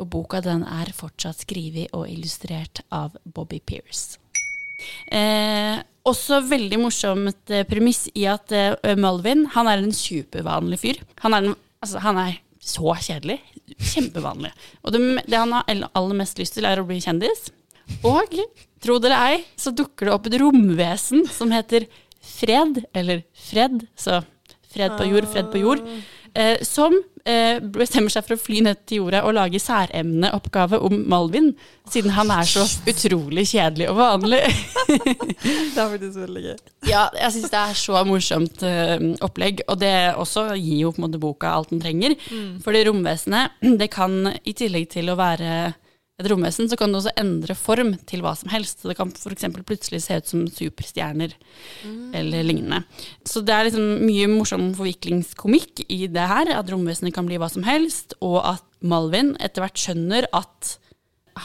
og 0.00 0.08
boka 0.08 0.40
den 0.44 0.62
er 0.64 0.94
fortsatt 0.96 1.42
skrevet 1.44 1.92
og 1.96 2.08
illustrert 2.08 2.80
av 2.94 3.18
Bobby 3.24 3.60
Pearce. 3.60 4.16
Eh, 5.12 5.76
også 6.08 6.40
veldig 6.48 6.78
morsomt 6.80 7.52
eh, 7.52 7.66
premiss 7.68 8.06
i 8.16 8.24
at 8.30 8.54
eh, 8.56 8.96
Malvin 8.96 9.44
han 9.52 9.68
er 9.68 9.82
en 9.82 9.92
supervanlig 9.92 10.80
fyr. 10.80 11.02
Han 11.26 11.36
er, 11.36 11.50
en, 11.50 11.58
altså, 11.84 12.00
han 12.06 12.20
er 12.22 12.38
så 12.60 12.94
kjedelig. 12.96 13.40
Kjempevanlig. 13.92 14.50
Og 14.84 14.94
det, 14.94 15.00
det 15.28 15.38
han 15.38 15.52
har 15.54 15.68
aller 15.68 16.16
mest 16.16 16.40
lyst 16.40 16.56
til, 16.56 16.66
er 16.66 16.80
å 16.80 16.86
bli 16.88 16.98
kjendis. 17.02 17.50
Og 18.06 18.38
tro 18.80 18.98
det 18.98 19.10
eller 19.10 19.34
ei, 19.34 19.42
så 19.60 19.74
dukker 19.76 20.08
det 20.08 20.14
opp 20.14 20.28
et 20.30 20.38
romvesen 20.40 21.26
som 21.30 21.52
heter 21.54 21.88
Fred, 22.20 22.84
eller 22.96 23.24
Fred, 23.36 23.84
så 23.98 24.22
fred 24.70 24.96
på 24.98 25.08
jord, 25.08 25.28
fred 25.32 25.48
på 25.50 25.60
jord, 25.62 25.80
eh, 26.38 26.60
som 26.66 26.94
eh, 27.24 27.58
bestemmer 27.74 28.12
seg 28.12 28.26
for 28.26 28.36
å 28.36 28.40
fly 28.40 28.60
ned 28.64 28.82
til 28.88 29.00
jorda 29.00 29.22
og 29.26 29.34
lage 29.36 29.60
særemneoppgave 29.62 30.78
om 30.86 31.00
Malvin, 31.10 31.50
siden 31.90 32.14
han 32.14 32.30
er 32.34 32.46
så 32.48 32.64
utrolig 32.88 33.48
kjedelig 33.50 33.90
og 33.90 33.98
vanlig. 33.98 34.42
Det 34.90 35.80
er 35.80 35.90
faktisk 35.90 36.20
veldig 36.22 36.44
gøy. 36.44 36.56
Ja, 36.90 37.04
jeg 37.16 37.34
syns 37.34 37.52
det 37.52 37.60
er 37.60 37.76
så 37.82 38.04
morsomt 38.06 38.64
eh, 38.66 38.96
opplegg, 39.26 39.64
og 39.68 39.80
det 39.82 39.94
også 40.14 40.50
gir 40.54 40.84
jo 40.84 40.94
på 40.94 41.02
en 41.02 41.08
måte 41.08 41.22
boka 41.22 41.52
alt 41.56 41.74
den 41.74 41.82
trenger. 41.82 42.16
Fordi 42.64 42.86
romvesenet, 42.88 43.60
det 43.80 43.90
kan 43.92 44.34
i 44.44 44.56
tillegg 44.56 44.90
til 44.94 45.10
å 45.10 45.18
være 45.20 45.72
et 46.20 46.28
romvesen, 46.30 46.68
så 46.68 46.76
kan 46.78 46.92
det 46.92 47.00
også 47.00 47.14
endre 47.20 47.54
form 47.56 47.94
til 48.08 48.20
hva 48.24 48.34
som 48.36 48.50
helst. 48.52 48.82
Så 48.82 48.90
det 48.90 48.96
kan 48.98 49.10
f.eks. 49.14 49.46
plutselig 49.66 50.02
se 50.04 50.18
ut 50.20 50.28
som 50.30 50.44
superstjerner 50.46 51.32
eller 52.14 52.44
lignende. 52.46 52.82
Så 53.24 53.42
det 53.44 53.54
er 53.56 53.68
liksom 53.68 54.04
mye 54.04 54.28
morsom 54.30 54.70
forviklingskomikk 54.78 55.84
i 55.88 56.04
det 56.12 56.26
her, 56.30 56.52
at 56.58 56.70
romvesenet 56.72 57.14
kan 57.16 57.26
bli 57.28 57.40
hva 57.40 57.48
som 57.52 57.64
helst, 57.66 58.14
og 58.20 58.38
at 58.44 58.66
Malvin 58.80 59.34
etter 59.40 59.64
hvert 59.64 59.80
skjønner 59.80 60.28
at 60.36 60.76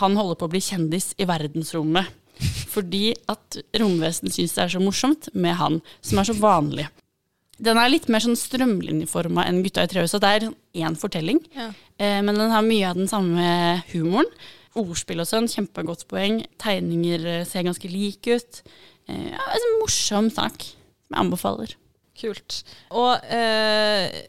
han 0.02 0.16
holder 0.20 0.36
på 0.40 0.48
å 0.48 0.52
bli 0.52 0.62
kjendis 0.64 1.14
i 1.22 1.28
verdensrommet. 1.30 2.12
Fordi 2.68 3.14
at 3.32 3.62
romvesenet 3.80 4.36
syns 4.36 4.56
det 4.58 4.64
er 4.66 4.74
så 4.74 4.82
morsomt 4.84 5.30
med 5.34 5.56
han, 5.56 5.78
som 6.04 6.20
er 6.20 6.28
så 6.28 6.36
vanlig. 6.36 6.90
Den 7.56 7.80
er 7.80 7.88
litt 7.88 8.10
mer 8.12 8.20
sånn 8.20 8.36
strømlinjeforma 8.36 9.46
enn 9.48 9.62
Gutta 9.64 9.86
i 9.86 9.88
trehuset. 9.88 10.20
Det 10.20 10.32
er 10.36 10.50
én 10.84 10.98
fortelling, 11.00 11.40
Ja. 11.56 11.70
eh, 11.98 12.20
men 12.22 12.36
den 12.36 12.52
har 12.52 12.62
mye 12.62 12.90
av 12.90 12.98
den 13.00 13.08
samme 13.08 13.82
humoren. 13.94 14.28
Ordspill 14.76 15.24
og 15.24 15.30
sånn, 15.30 15.50
kjempegodt 15.52 16.06
poeng. 16.12 16.42
Tegninger 16.62 17.26
eh, 17.32 17.46
ser 17.48 17.68
ganske 17.68 17.90
like 17.92 18.40
ut. 18.40 18.62
Eh, 19.08 19.30
ja, 19.32 19.50
en 19.56 19.68
morsom 19.82 20.30
sak 20.34 20.66
som 20.66 21.16
jeg 21.16 21.22
anbefaler. 21.24 21.76
Kult. 22.16 22.62
Og 22.96 23.26
eh, 23.28 24.26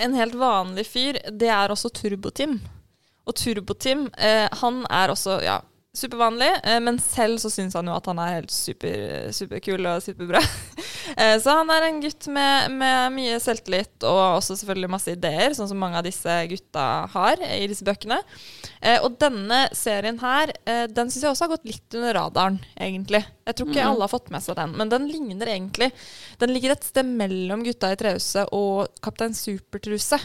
en 0.00 0.16
helt 0.16 0.36
vanlig 0.40 0.86
fyr, 0.88 1.20
det 1.30 1.50
er 1.52 1.72
også 1.72 1.92
Turbotim. 1.94 2.58
Og 3.28 3.36
Turbotim, 3.36 4.08
eh, 4.18 4.46
han 4.62 4.82
er 4.90 5.12
også 5.12 5.40
ja, 5.44 5.60
supervanlig, 5.96 6.50
eh, 6.64 6.78
men 6.80 6.98
selv 7.02 7.40
så 7.42 7.50
syns 7.50 7.74
han 7.74 7.88
jo 7.90 7.94
at 7.96 8.06
han 8.06 8.18
er 8.22 8.36
helt 8.36 8.52
super, 8.54 9.30
superkul 9.34 9.88
og 9.90 10.02
superbra. 10.04 10.42
eh, 11.16 11.34
så 11.42 11.56
han 11.58 11.72
er 11.74 11.86
en 11.88 11.98
gutt 12.04 12.28
med, 12.30 12.76
med 12.78 13.16
mye 13.16 13.40
selvtillit 13.42 14.06
og 14.06 14.20
også 14.38 14.54
selvfølgelig 14.60 14.92
masse 14.92 15.14
ideer, 15.16 15.56
sånn 15.56 15.70
som 15.72 15.80
mange 15.82 15.98
av 15.98 16.06
disse 16.06 16.36
gutta 16.52 16.86
har 17.10 17.42
i 17.42 17.66
disse 17.70 17.86
bøkene. 17.86 18.20
Eh, 18.78 19.00
og 19.02 19.18
denne 19.22 19.64
serien 19.76 20.20
her, 20.22 20.54
den 20.94 21.10
syns 21.10 21.24
jeg 21.24 21.32
også 21.32 21.48
har 21.48 21.54
gått 21.56 21.68
litt 21.68 21.98
under 21.98 22.14
radaren, 22.20 22.60
egentlig. 22.78 23.24
Jeg 23.48 23.58
tror 23.58 23.72
ikke 23.72 23.88
alle 23.90 24.06
har 24.06 24.12
fått 24.12 24.30
med 24.30 24.44
seg 24.44 24.60
den, 24.60 24.76
men 24.78 24.92
den 24.92 25.08
ligner 25.10 25.48
egentlig 25.50 25.88
Den 26.38 26.52
ligger 26.54 26.70
et 26.70 26.84
sted 26.86 27.08
mellom 27.08 27.64
Gutta 27.66 27.90
i 27.90 27.98
trehuset 27.98 28.52
og 28.54 28.92
Kaptein 29.02 29.34
Supertruse. 29.34 30.20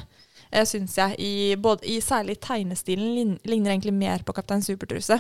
Eh, 0.56 0.64
syns 0.64 0.94
jeg, 0.96 1.16
i, 1.20 1.56
både, 1.60 1.84
i 1.92 1.98
særlig 2.04 2.38
tegnestilen 2.40 3.34
ligner 3.44 3.74
egentlig 3.74 3.92
mer 3.94 4.22
på 4.24 4.32
Kaptein 4.38 4.64
Supertruse. 4.64 5.18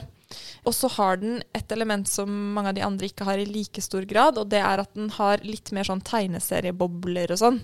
Og 0.64 0.74
så 0.74 0.88
har 0.96 1.20
den 1.22 1.42
et 1.56 1.72
element 1.76 2.08
som 2.10 2.30
mange 2.56 2.72
av 2.72 2.78
de 2.78 2.84
andre 2.86 3.10
ikke 3.10 3.28
har 3.28 3.42
i 3.42 3.48
like 3.50 3.84
stor 3.84 4.08
grad, 4.08 4.40
og 4.42 4.48
det 4.54 4.62
er 4.64 4.82
at 4.82 4.94
den 4.96 5.10
har 5.18 5.44
litt 5.46 5.74
mer 5.76 5.88
sånn 5.88 6.04
tegneseriebobler 6.08 7.36
og 7.36 7.42
sånn. 7.42 7.60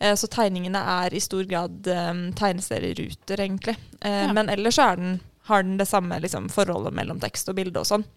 Eh, 0.00 0.14
så 0.16 0.30
tegningene 0.32 0.80
er 0.96 1.14
i 1.14 1.20
stor 1.22 1.44
grad 1.50 1.90
eh, 1.92 2.14
tegneserieruter, 2.40 3.44
egentlig. 3.44 3.76
Eh, 4.00 4.22
Ja. 4.24 4.32
Men 4.36 4.48
ellers 4.52 4.78
er 4.80 4.96
den, 4.96 5.20
har 5.50 5.62
den 5.66 5.76
det 5.80 5.88
samme 5.90 6.18
liksom, 6.24 6.48
forholdet 6.52 6.96
mellom 6.96 7.20
tekst 7.20 7.48
og 7.52 7.60
bilde 7.60 7.84
og 7.84 7.88
sånn. 7.88 8.08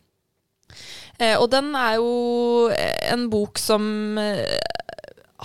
Og 1.38 1.46
den 1.54 1.76
er 1.78 2.00
jo 2.00 2.72
en 2.74 3.28
bok 3.30 3.60
som 3.62 3.84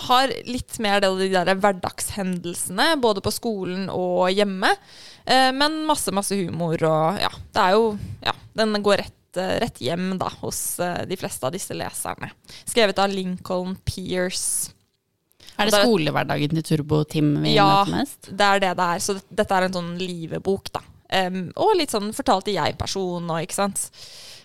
har 0.07 0.31
litt 0.47 0.79
mer 0.83 1.01
det, 1.03 1.09
de 1.19 1.29
der 1.33 1.55
hverdagshendelsene, 1.59 2.95
både 3.01 3.21
på 3.25 3.31
skolen 3.33 3.87
og 3.93 4.29
hjemme. 4.33 4.71
Eh, 5.25 5.51
men 5.55 5.83
masse, 5.87 6.11
masse 6.15 6.35
humor 6.39 6.79
og 6.87 7.19
ja, 7.21 7.29
det 7.53 7.63
er 7.67 7.75
jo 7.77 7.97
Ja, 8.25 8.33
den 8.57 8.73
går 8.83 9.01
rett 9.03 9.37
eh, 9.37 9.59
rett 9.61 9.77
hjem 9.83 10.17
da, 10.21 10.29
hos 10.41 10.79
eh, 10.83 11.03
de 11.09 11.17
fleste 11.19 11.45
av 11.45 11.53
disse 11.53 11.75
leserne. 11.77 12.31
Skrevet 12.65 12.97
av 12.99 13.11
Lincoln 13.13 13.75
Pierce. 13.85 14.71
Er 15.59 15.67
det 15.67 15.75
er- 15.75 15.83
skolehverdagen 15.83 16.55
til 16.55 16.63
Turbo-Tim 16.63 17.33
vi 17.43 17.55
Ja. 17.57 17.83
møter 17.83 17.97
mest? 17.99 18.29
Det 18.31 18.45
er 18.47 18.59
det 18.63 18.73
det 18.79 18.85
er. 18.95 18.99
Så 19.03 19.17
dette 19.29 19.51
er 19.57 19.67
en 19.67 19.73
sånn 19.75 19.97
livebok, 19.99 20.71
Em, 21.09 21.47
og 21.57 21.73
litt 21.79 21.93
sånn 21.93 22.11
fortalt 22.13 22.51
i 22.51 22.57
jeg-person 22.57 23.29
og 23.29 23.45
ikke 23.45 23.57
sant. 23.57 23.87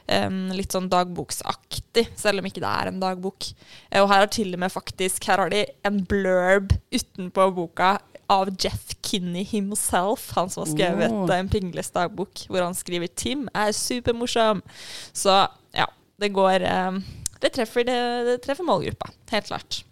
Um, 0.04 0.50
litt 0.52 0.74
sånn 0.74 0.90
dagboksaktig, 0.92 2.10
selv 2.20 2.42
om 2.42 2.48
ikke 2.48 2.60
det 2.60 2.70
er 2.70 2.90
en 2.90 3.00
dagbok. 3.00 3.46
Eh, 3.88 4.02
og 4.02 4.10
her 4.10 4.26
har 4.26 4.32
til 4.32 4.52
og 4.52 4.60
med 4.60 4.72
faktisk 4.72 5.24
Her 5.30 5.40
har 5.40 5.52
de 5.52 5.62
en 5.88 6.02
blurb 6.04 6.74
utenpå 6.92 7.46
boka 7.56 7.94
av 8.28 8.50
Jeff 8.60 8.92
Kinney 9.04 9.44
himself, 9.48 10.30
han 10.36 10.52
som 10.52 10.64
har 10.64 10.72
skrevet 10.72 11.12
Oh. 11.12 11.30
En 11.32 11.48
pingles 11.48 11.90
dagbok, 11.92 12.46
hvor 12.48 12.64
han 12.64 12.76
skriver 12.76 13.08
'Tim 13.08 13.48
er 13.54 13.72
supermorsom'. 13.72 14.60
Så 15.12 15.48
ja, 15.72 15.86
det 16.20 16.32
går 16.32 16.64
um, 16.68 17.04
det, 17.40 17.52
treffer, 17.52 17.84
det, 17.84 17.98
det 18.28 18.38
treffer 18.44 18.64
målgruppa, 18.64 19.10
helt 19.30 19.46
klart. 19.46 19.84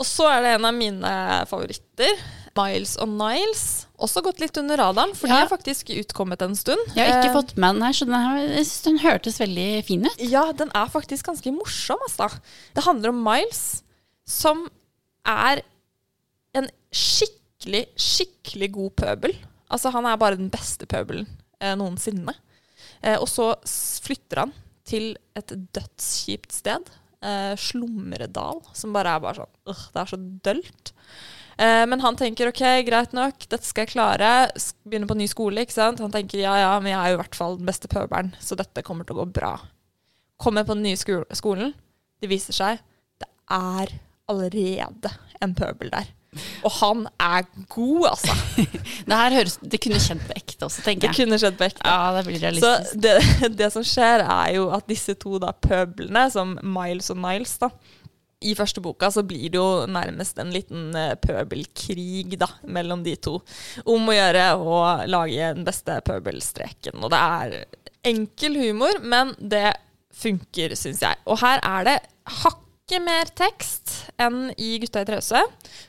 Og 0.00 0.06
så 0.06 0.28
er 0.28 0.42
det 0.42 0.54
en 0.54 0.64
av 0.64 0.74
mine 0.74 1.10
favoritter. 1.46 2.18
Miles 2.56 2.96
og 3.02 3.08
Niles. 3.10 3.62
Også 3.98 4.22
gått 4.22 4.40
litt 4.42 4.56
under 4.60 4.76
radaren, 4.78 5.14
for 5.16 5.26
Ja. 5.28 5.34
de 5.34 5.40
har 5.48 5.50
faktisk 5.50 5.90
utkommet 5.94 6.42
en 6.42 6.54
stund. 6.54 6.78
Jeg 6.94 7.08
har 7.10 7.22
ikke 7.22 7.30
Eh, 7.30 7.36
fått 7.42 7.56
med 7.56 7.74
den 7.76 7.82
her, 7.82 7.92
så 7.92 8.04
den, 8.06 8.14
her, 8.14 8.36
jeg 8.56 8.66
synes 8.66 8.82
den 8.84 8.98
hørtes 8.98 9.38
veldig 9.40 9.84
fin 9.84 10.06
ut. 10.06 10.18
Ja, 10.18 10.52
den 10.52 10.70
er 10.74 10.86
faktisk 10.92 11.26
ganske 11.26 11.52
morsom, 11.52 11.98
altså. 12.08 12.30
Det 12.74 12.84
handler 12.84 13.08
om 13.10 13.22
Miles, 13.24 13.82
som 14.26 14.68
er 15.26 15.62
en 16.54 16.68
skikkelig, 16.92 17.86
skikkelig 17.96 18.72
god 18.72 18.90
pøbel. 18.96 19.34
Altså, 19.70 19.90
han 19.90 20.06
er 20.06 20.16
bare 20.20 20.36
den 20.36 20.50
beste 20.50 20.86
pøbelen 20.86 21.26
eh, 21.60 21.74
noensinne. 21.74 22.34
Eh, 23.02 23.16
og 23.18 23.26
så 23.28 23.54
flytter 24.04 24.44
han 24.44 24.52
til 24.84 25.16
et 25.36 25.46
dødskjipt 25.72 26.52
sted. 26.52 26.90
Eh, 27.24 27.54
Slumredal, 27.56 28.60
som 28.76 28.92
bare 28.92 29.14
er 29.16 29.20
bare 29.24 29.34
sånn 29.34 29.72
øh, 29.72 29.84
Det 29.94 30.00
er 30.02 30.10
så 30.12 30.18
dølt. 30.44 30.92
Eh, 31.58 31.84
men 31.90 32.02
han 32.02 32.16
tenker 32.18 32.50
ok, 32.50 32.62
greit 32.86 33.14
nok, 33.16 33.46
dette 33.50 33.66
skal 33.66 33.86
jeg 33.86 33.94
klare. 33.94 34.32
Begynner 34.86 35.10
på 35.10 35.18
ny 35.18 35.28
skole, 35.30 35.64
ikke 35.64 35.76
sant. 35.76 36.02
Han 36.04 36.14
tenker 36.14 36.42
ja 36.42 36.56
ja, 36.58 36.72
men 36.82 36.92
jeg 36.94 37.00
er 37.00 37.14
jo 37.14 37.18
i 37.18 37.22
hvert 37.22 37.38
fall 37.38 37.58
den 37.60 37.68
beste 37.68 37.90
pøbelen, 37.92 38.34
så 38.42 38.58
dette 38.58 38.82
kommer 38.86 39.06
til 39.06 39.16
å 39.18 39.22
gå 39.22 39.30
bra. 39.38 39.54
Kommer 40.42 40.66
på 40.66 40.74
den 40.76 40.86
nye 40.88 40.98
sko 40.98 41.22
skolen. 41.36 41.72
Det 42.20 42.30
viser 42.30 42.56
seg 42.56 42.82
det 43.22 43.28
er 43.54 43.92
allerede 44.30 45.10
en 45.44 45.54
pøbel 45.56 45.90
der. 45.92 46.10
Og 46.66 46.72
han 46.80 47.04
er 47.22 47.44
god, 47.70 48.06
altså. 48.08 48.34
Det 49.06 49.16
her 49.20 49.34
høres, 49.36 49.58
det 49.62 49.78
kunne 49.84 50.00
skjedd 50.02 50.22
på 50.26 50.34
ekte 50.34 50.66
også, 50.66 50.82
tenker 50.82 51.06
jeg. 51.06 51.14
Det 51.14 51.20
kunne 51.22 51.38
skjedd 51.38 51.58
på 51.60 51.66
ekte. 51.68 51.84
Ja, 51.86 52.08
det 52.16 52.24
blir 52.26 52.40
Så 52.40 52.46
realistisk. 52.48 52.96
det, 53.04 53.12
det 53.60 53.68
som 53.74 53.84
skjer, 53.86 54.24
er 54.24 54.54
jo 54.56 54.64
at 54.74 54.88
disse 54.90 55.14
to 55.20 55.38
da 55.42 55.52
pøblene, 55.54 56.24
som 56.34 56.56
Miles 56.64 57.12
og 57.14 57.20
Niles, 57.22 57.54
da 57.62 57.68
i 58.44 58.54
første 58.58 58.82
boka 58.84 59.10
så 59.12 59.24
blir 59.26 59.48
det 59.52 59.58
jo 59.58 59.84
nærmest 59.90 60.38
en 60.42 60.52
liten 60.54 60.90
eh, 60.98 61.14
pøbelkrig 61.20 62.36
da, 62.40 62.48
mellom 62.66 63.04
de 63.06 63.16
to. 63.16 63.38
Om 63.88 64.10
å 64.10 64.16
gjøre 64.16 64.48
å 64.58 64.80
lage 65.10 65.54
den 65.56 65.66
beste 65.66 65.98
pøbelstreken. 66.06 67.00
Og 67.02 67.12
det 67.14 67.20
er 67.20 67.56
enkel 68.04 68.58
humor, 68.60 69.00
men 69.02 69.32
det 69.38 69.70
funker, 70.14 70.76
syns 70.78 71.02
jeg. 71.04 71.20
Og 71.28 71.40
her 71.42 71.62
er 71.64 71.88
det 71.88 71.96
hakket 72.42 73.02
mer 73.04 73.30
tekst 73.36 73.94
enn 74.20 74.52
i 74.60 74.76
Gutta 74.82 75.02
i 75.02 75.08
trause. 75.08 75.40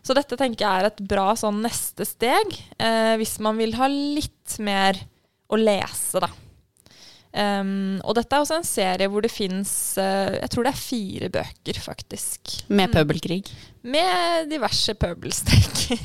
Så 0.01 0.15
dette 0.17 0.39
tenker 0.39 0.65
jeg 0.65 0.85
er 0.85 0.89
et 0.89 1.03
bra 1.05 1.33
sånn 1.37 1.61
neste 1.65 2.07
steg, 2.07 2.55
eh, 2.79 3.13
hvis 3.19 3.37
man 3.43 3.59
vil 3.59 3.75
ha 3.79 3.91
litt 3.91 4.57
mer 4.63 4.99
å 5.51 5.59
lese, 5.59 6.23
da. 6.23 6.31
Um, 7.35 7.97
og 8.07 8.15
dette 8.15 8.31
er 8.31 8.43
også 8.45 8.61
en 8.61 8.67
serie 8.67 9.09
hvor 9.11 9.19
det 9.25 9.27
fins 9.27 9.97
Jeg 9.99 10.47
tror 10.53 10.63
det 10.63 10.71
er 10.71 10.79
fire 10.79 11.27
bøker, 11.33 11.79
faktisk. 11.83 12.53
Med 12.71 12.93
pøbelkrig. 12.95 13.41
Med 13.85 14.47
diverse 14.49 14.95
pøbelstreker. 14.97 15.99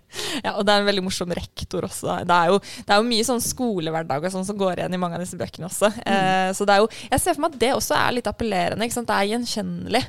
ja, 0.44 0.56
og 0.56 0.66
det 0.66 0.74
er 0.74 0.82
en 0.82 0.88
veldig 0.88 1.04
morsom 1.06 1.32
rektor 1.36 1.86
også. 1.86 2.18
Det 2.28 2.36
er 2.36 2.50
jo, 2.50 2.58
det 2.60 2.92
er 2.92 3.00
jo 3.00 3.08
mye 3.08 3.28
sånn 3.28 3.44
skolehverdag 3.44 4.26
og 4.26 4.34
sånn 4.34 4.48
som 4.48 4.58
går 4.58 4.82
igjen 4.82 4.98
i 4.98 5.00
mange 5.00 5.16
av 5.16 5.24
disse 5.24 5.38
bøkene 5.40 5.70
også. 5.70 5.92
Eh, 6.02 6.50
så 6.56 6.66
det 6.68 6.76
er 6.76 6.82
jo, 6.82 6.90
jeg 7.08 7.22
ser 7.22 7.38
for 7.38 7.46
meg 7.46 7.54
at 7.54 7.62
det 7.62 7.72
også 7.78 7.96
er 7.96 8.18
litt 8.18 8.28
appellerende. 8.28 8.90
Det 8.92 9.16
er 9.16 9.30
gjenkjennelig. 9.32 10.04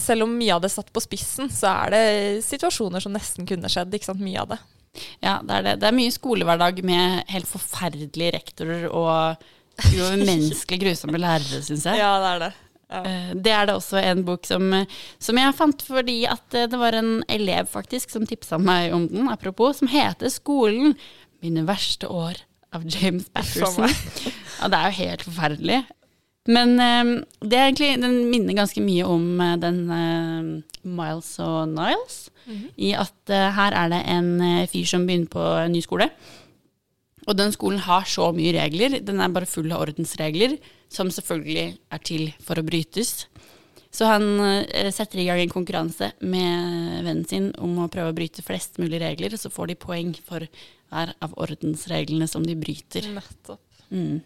Selv 0.00 0.24
om 0.24 0.36
mye 0.38 0.56
av 0.56 0.64
det 0.64 0.72
satt 0.72 0.90
på 0.94 1.02
spissen, 1.02 1.50
så 1.52 1.74
er 1.74 1.94
det 1.94 2.04
situasjoner 2.46 3.02
som 3.02 3.12
nesten 3.14 3.48
kunne 3.48 3.70
skjedd. 3.70 3.92
Ikke 3.96 4.12
sant? 4.12 4.22
Mye 4.24 4.40
av 4.40 4.54
det. 4.54 4.60
Ja, 5.22 5.38
det 5.44 5.56
er 5.56 5.66
det. 5.66 5.78
Det 5.82 5.88
er 5.90 5.96
mye 5.96 6.14
skolehverdag 6.14 6.80
med 6.86 7.24
helt 7.30 7.48
forferdelige 7.50 8.34
rektorer 8.38 8.88
og 8.88 9.50
umenneskelig 10.00 10.80
grusomme 10.82 11.20
lærere, 11.20 11.62
syns 11.64 11.86
jeg. 11.88 11.98
Ja, 12.02 12.10
det 12.22 12.28
er 12.34 12.44
det. 12.46 12.52
Ja. 12.90 13.00
Eh, 13.06 13.34
Det 13.38 13.52
er 13.54 13.66
det 13.68 13.74
også 13.78 14.00
en 14.02 14.24
bok 14.26 14.46
som, 14.48 14.64
som 15.22 15.38
jeg 15.38 15.54
fant 15.54 15.82
fordi 15.86 16.24
at 16.26 16.56
eh, 16.58 16.66
det 16.66 16.78
var 16.80 16.96
en 16.98 17.20
elev 17.30 17.68
faktisk 17.70 18.10
som 18.10 18.26
tipsa 18.26 18.58
meg 18.58 18.92
om 18.96 19.06
den, 19.08 19.28
apropos, 19.30 19.78
som 19.78 19.88
heter 19.88 20.26
'Skolen 20.26 20.96
mine 21.42 21.62
verste 21.68 22.08
år' 22.10 22.42
av 22.72 22.82
James 22.86 23.28
Patterson. 23.30 23.88
Ja, 24.60 24.68
det 24.68 24.76
er 24.76 24.90
jo 24.90 24.96
helt 25.06 25.22
forferdelig. 25.24 25.78
Men 26.48 26.74
eh, 26.80 27.22
det 27.46 27.56
er 27.56 27.68
egentlig, 27.70 28.02
den 28.02 28.18
minner 28.30 28.54
ganske 28.58 28.82
mye 28.82 29.06
om 29.06 29.38
den 29.60 29.78
Miles 30.82 31.38
og 31.38 31.68
Niles, 31.68 32.28
i 32.76 32.92
at 32.92 33.30
her 33.30 33.72
er 33.72 33.88
det 33.92 34.02
en 34.10 34.66
fyr 34.68 34.84
som 34.88 35.06
begynner 35.06 35.30
på 35.30 35.44
en 35.64 35.72
ny 35.72 35.80
skole. 35.84 36.10
Og 37.28 37.36
den 37.36 37.52
skolen 37.52 37.82
har 37.84 38.06
så 38.08 38.30
mye 38.36 38.54
regler. 38.56 39.00
Den 39.04 39.20
er 39.20 39.32
bare 39.32 39.48
full 39.48 39.70
av 39.74 39.84
ordensregler, 39.84 40.56
som 40.90 41.12
selvfølgelig 41.12 41.66
er 41.92 42.04
til 42.06 42.30
for 42.44 42.60
å 42.60 42.66
brytes. 42.66 43.26
Så 43.90 44.06
han 44.06 44.38
eh, 44.40 44.90
setter 44.94 45.20
i 45.20 45.26
gang 45.26 45.40
en 45.42 45.52
konkurranse 45.52 46.12
med 46.22 47.02
vennen 47.02 47.24
sin 47.26 47.50
om 47.58 47.74
å 47.82 47.90
prøve 47.90 48.12
å 48.12 48.16
bryte 48.16 48.44
flest 48.46 48.78
mulig 48.78 49.02
regler, 49.02 49.34
og 49.34 49.42
så 49.42 49.50
får 49.50 49.72
de 49.72 49.80
poeng 49.82 50.12
for 50.26 50.46
hver 50.90 51.14
av 51.22 51.34
ordensreglene 51.38 52.28
som 52.30 52.46
de 52.46 52.54
bryter. 52.58 53.10
Nettopp. 53.16 53.62
Mm. 53.90 54.20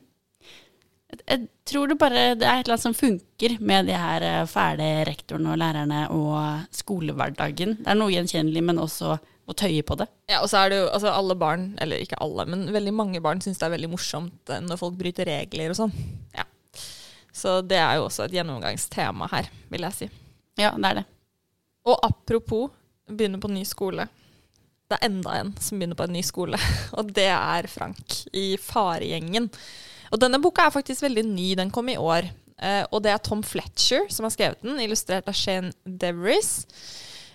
Jeg, 1.15 1.47
tror 1.69 1.89
det 1.89 1.97
bare 2.01 2.23
det 2.37 2.45
er 2.45 2.59
et 2.59 2.67
eller 2.67 2.75
annet 2.75 2.85
som 2.85 2.97
funker 2.97 3.57
med 3.65 3.89
de 3.89 3.97
her 3.97 4.25
eh, 4.29 4.43
fæle 4.51 4.89
rektorene 5.09 5.55
og 5.55 5.61
lærerne 5.63 6.03
og 6.13 6.75
skolehverdagen. 6.75 7.79
Det 7.81 7.89
er 7.89 7.99
noe 8.01 8.13
gjenkjennelig, 8.13 8.65
men 8.69 8.83
også 8.83 9.17
å 9.45 9.57
tøye 9.57 9.85
på 9.85 9.97
det. 10.01 10.07
Ja, 10.31 10.41
og 10.41 10.49
så 10.51 10.63
er 10.63 10.73
det 10.73 10.81
jo 10.81 10.89
altså 10.89 11.13
alle 11.13 11.37
barn, 11.39 11.73
eller 11.83 12.01
ikke 12.01 12.19
alle, 12.25 12.47
men 12.49 12.67
veldig 12.73 12.95
mange 12.97 13.23
barn 13.25 13.43
syns 13.45 13.61
det 13.61 13.69
er 13.69 13.75
veldig 13.77 13.91
morsomt 13.93 14.53
eh, 14.53 14.63
når 14.65 14.81
folk 14.81 14.97
bryter 15.01 15.29
regler 15.29 15.75
og 15.75 15.81
sånn. 15.83 15.95
Ja. 16.37 16.47
Så 17.35 17.59
det 17.67 17.81
er 17.83 17.99
jo 17.99 18.07
også 18.07 18.27
et 18.27 18.37
gjennomgangstema 18.37 19.29
her, 19.33 19.51
vil 19.73 19.87
jeg 19.89 19.99
si. 19.99 20.11
Ja, 20.61 20.73
det 20.79 20.91
er 20.91 21.01
det. 21.03 21.07
Og 21.91 21.99
apropos 22.07 22.71
begynne 23.11 23.41
på 23.43 23.51
ny 23.53 23.65
skole. 23.69 24.07
Det 24.89 24.97
er 24.97 25.09
enda 25.09 25.35
en 25.41 25.51
som 25.61 25.81
begynner 25.81 25.99
på 25.99 26.07
en 26.07 26.15
ny 26.15 26.23
skole, 26.25 26.61
og 26.99 27.11
det 27.17 27.29
er 27.33 27.69
Frank 27.73 28.21
i 28.33 28.55
Faregjengen. 28.61 29.51
Og 30.15 30.21
denne 30.23 30.41
boka 30.41 30.69
er 30.69 30.75
faktisk 30.75 31.05
veldig 31.05 31.27
ny, 31.27 31.53
den 31.59 31.73
kom 31.75 31.91
i 31.91 31.99
år. 32.01 32.31
Eh, 32.63 32.85
og 32.95 33.03
det 33.05 33.11
er 33.11 33.23
Tom 33.25 33.43
Fletcher 33.45 34.07
som 34.13 34.29
har 34.29 34.33
skrevet 34.33 34.63
den, 34.63 34.79
illustrert 34.85 35.29
av 35.29 35.37
Shane 35.37 35.73
Deveries. 35.85 36.63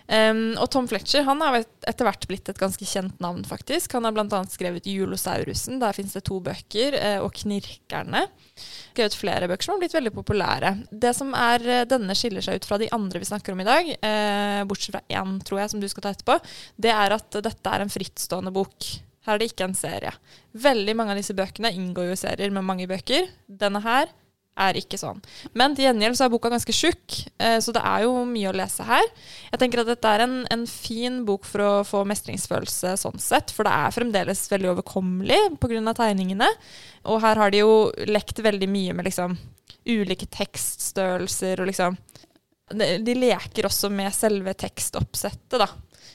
Um, 0.10 0.56
og 0.58 0.72
Tom 0.74 0.88
Fletcher 0.90 1.22
han 1.28 1.42
har 1.46 1.60
etter 1.62 2.08
hvert 2.08 2.26
blitt 2.30 2.50
et 2.50 2.58
ganske 2.58 2.86
kjent 2.88 3.20
navn, 3.22 3.44
faktisk. 3.46 3.94
Han 3.94 4.08
har 4.08 4.16
bl.a. 4.16 4.40
skrevet 4.50 4.88
'Julosaurusen', 4.90 5.78
der 5.82 5.94
fins 5.94 6.16
det 6.18 6.24
to 6.26 6.40
bøker, 6.42 6.98
eh, 6.98 7.20
og 7.22 7.36
'Knirkerne'. 7.38 8.26
Skrevet 8.90 9.18
flere 9.18 9.50
bøker 9.52 9.68
som 9.68 9.76
har 9.76 9.84
blitt 9.84 9.94
veldig 9.94 10.14
populære. 10.16 10.72
Det 10.90 11.14
som 11.16 11.36
er, 11.38 11.62
eh, 11.62 11.86
Denne 11.90 12.16
skiller 12.18 12.42
seg 12.42 12.58
ut 12.58 12.66
fra 12.66 12.80
de 12.82 12.90
andre 12.92 13.22
vi 13.22 13.30
snakker 13.30 13.54
om 13.54 13.62
i 13.62 13.70
dag, 13.70 13.90
eh, 14.02 14.64
bortsett 14.66 14.98
fra 14.98 15.06
én, 15.10 15.38
tror 15.46 15.60
jeg, 15.62 15.70
som 15.70 15.80
du 15.80 15.88
skal 15.88 16.02
ta 16.02 16.14
etterpå. 16.14 16.40
Det 16.80 16.92
er 16.92 17.14
at 17.14 17.30
dette 17.30 17.70
er 17.70 17.82
en 17.82 17.94
frittstående 17.94 18.54
bok. 18.54 18.82
Her 19.26 19.36
er 19.36 19.40
det 19.40 19.52
ikke 19.54 19.68
en 19.70 19.78
serie. 19.78 20.14
Veldig 20.56 20.96
mange 20.96 21.12
av 21.12 21.18
disse 21.18 21.36
bøkene 21.38 21.70
inngår 21.70 22.10
jo 22.10 22.18
i 22.18 22.24
serier 22.24 22.52
med 22.52 22.66
mange 22.66 22.88
bøker. 22.88 23.30
Denne 23.48 23.82
her 23.84 24.08
er 24.60 24.78
ikke 24.80 25.00
sånn. 25.00 25.22
Men 25.58 25.76
til 25.78 25.86
gjengjeld 25.88 26.18
så 26.20 26.26
er 26.28 26.34
boka 26.34 26.52
ganske 26.52 26.76
tjukk, 26.76 27.18
eh, 27.40 27.58
så 27.64 27.74
det 27.76 27.82
er 27.86 28.04
jo 28.06 28.14
mye 28.28 28.52
å 28.52 28.56
lese 28.60 28.86
her. 28.88 29.06
Jeg 29.52 29.60
tenker 29.62 29.82
at 29.84 29.92
dette 29.94 30.12
er 30.16 30.26
en, 30.26 30.36
en 30.52 30.66
fin 30.70 31.22
bok 31.28 31.48
for 31.48 31.64
å 31.66 31.72
få 31.88 32.04
mestringsfølelse 32.10 32.96
sånn 33.02 33.20
sett, 33.24 33.54
for 33.56 33.68
det 33.68 33.74
er 33.74 33.96
fremdeles 33.96 34.46
veldig 34.52 34.74
overkommelig 34.76 35.40
pga. 35.62 35.94
tegningene. 35.98 36.48
Og 37.10 37.22
her 37.24 37.36
har 37.40 37.52
de 37.52 37.64
jo 37.64 37.74
lekt 38.06 38.40
veldig 38.44 38.68
mye 38.70 38.94
med 38.98 39.08
liksom 39.10 39.38
ulike 39.90 40.28
tekststørrelser 40.30 41.62
og 41.64 41.70
liksom 41.72 41.98
De, 42.70 43.14
leker 43.18 43.66
også 43.66 43.90
med 43.90 44.14
selve 44.14 44.54
tekstoppsettet, 44.54 45.56
da. 45.58 45.66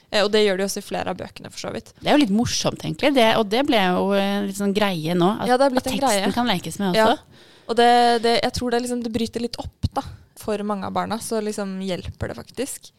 Eh, 0.09 0.23
Og 0.23 0.29
det 0.31 0.45
gjør 0.45 0.61
de 0.61 0.63
også 0.69 0.79
i 0.79 0.85
flere 0.85 1.11
av 1.11 1.17
bøkene, 1.19 1.49
for 1.51 1.65
så 1.65 1.71
vidt. 1.73 1.89
Det 1.99 2.07
er 2.07 2.15
jo 2.15 2.21
litt 2.21 2.31
morsomt, 2.31 2.79
egentlig. 2.85 3.11
Det, 3.17 3.25
og 3.35 3.49
det 3.51 3.65
ble 3.67 3.81
jo 3.83 4.05
litt 4.45 4.55
sånn 4.55 4.71
greie 4.75 5.17
nå. 5.17 5.33
At, 5.41 5.49
Ja, 5.51 5.57
at 5.59 5.65
en 5.67 5.81
teksten 5.81 5.99
greie. 5.99 6.31
kan 6.31 6.47
lekes 6.47 6.79
med 6.79 6.93
også. 6.93 7.17
Ja. 7.17 7.51
Og 7.65 7.77
det, 7.77 7.91
det, 8.25 8.37
jeg 8.43 8.53
tror 8.57 8.73
det, 8.73 8.83
liksom, 8.85 9.01
det 9.05 9.13
bryter 9.13 9.43
litt 9.43 9.57
opp 9.61 9.89
da, 9.95 10.03
for 10.39 10.61
mange 10.67 10.85
av 10.87 10.93
barna, 10.95 11.17
så 11.21 11.41
liksom 11.41 11.79
hjelper 11.85 12.31
det 12.31 12.37
faktisk. 12.37 12.91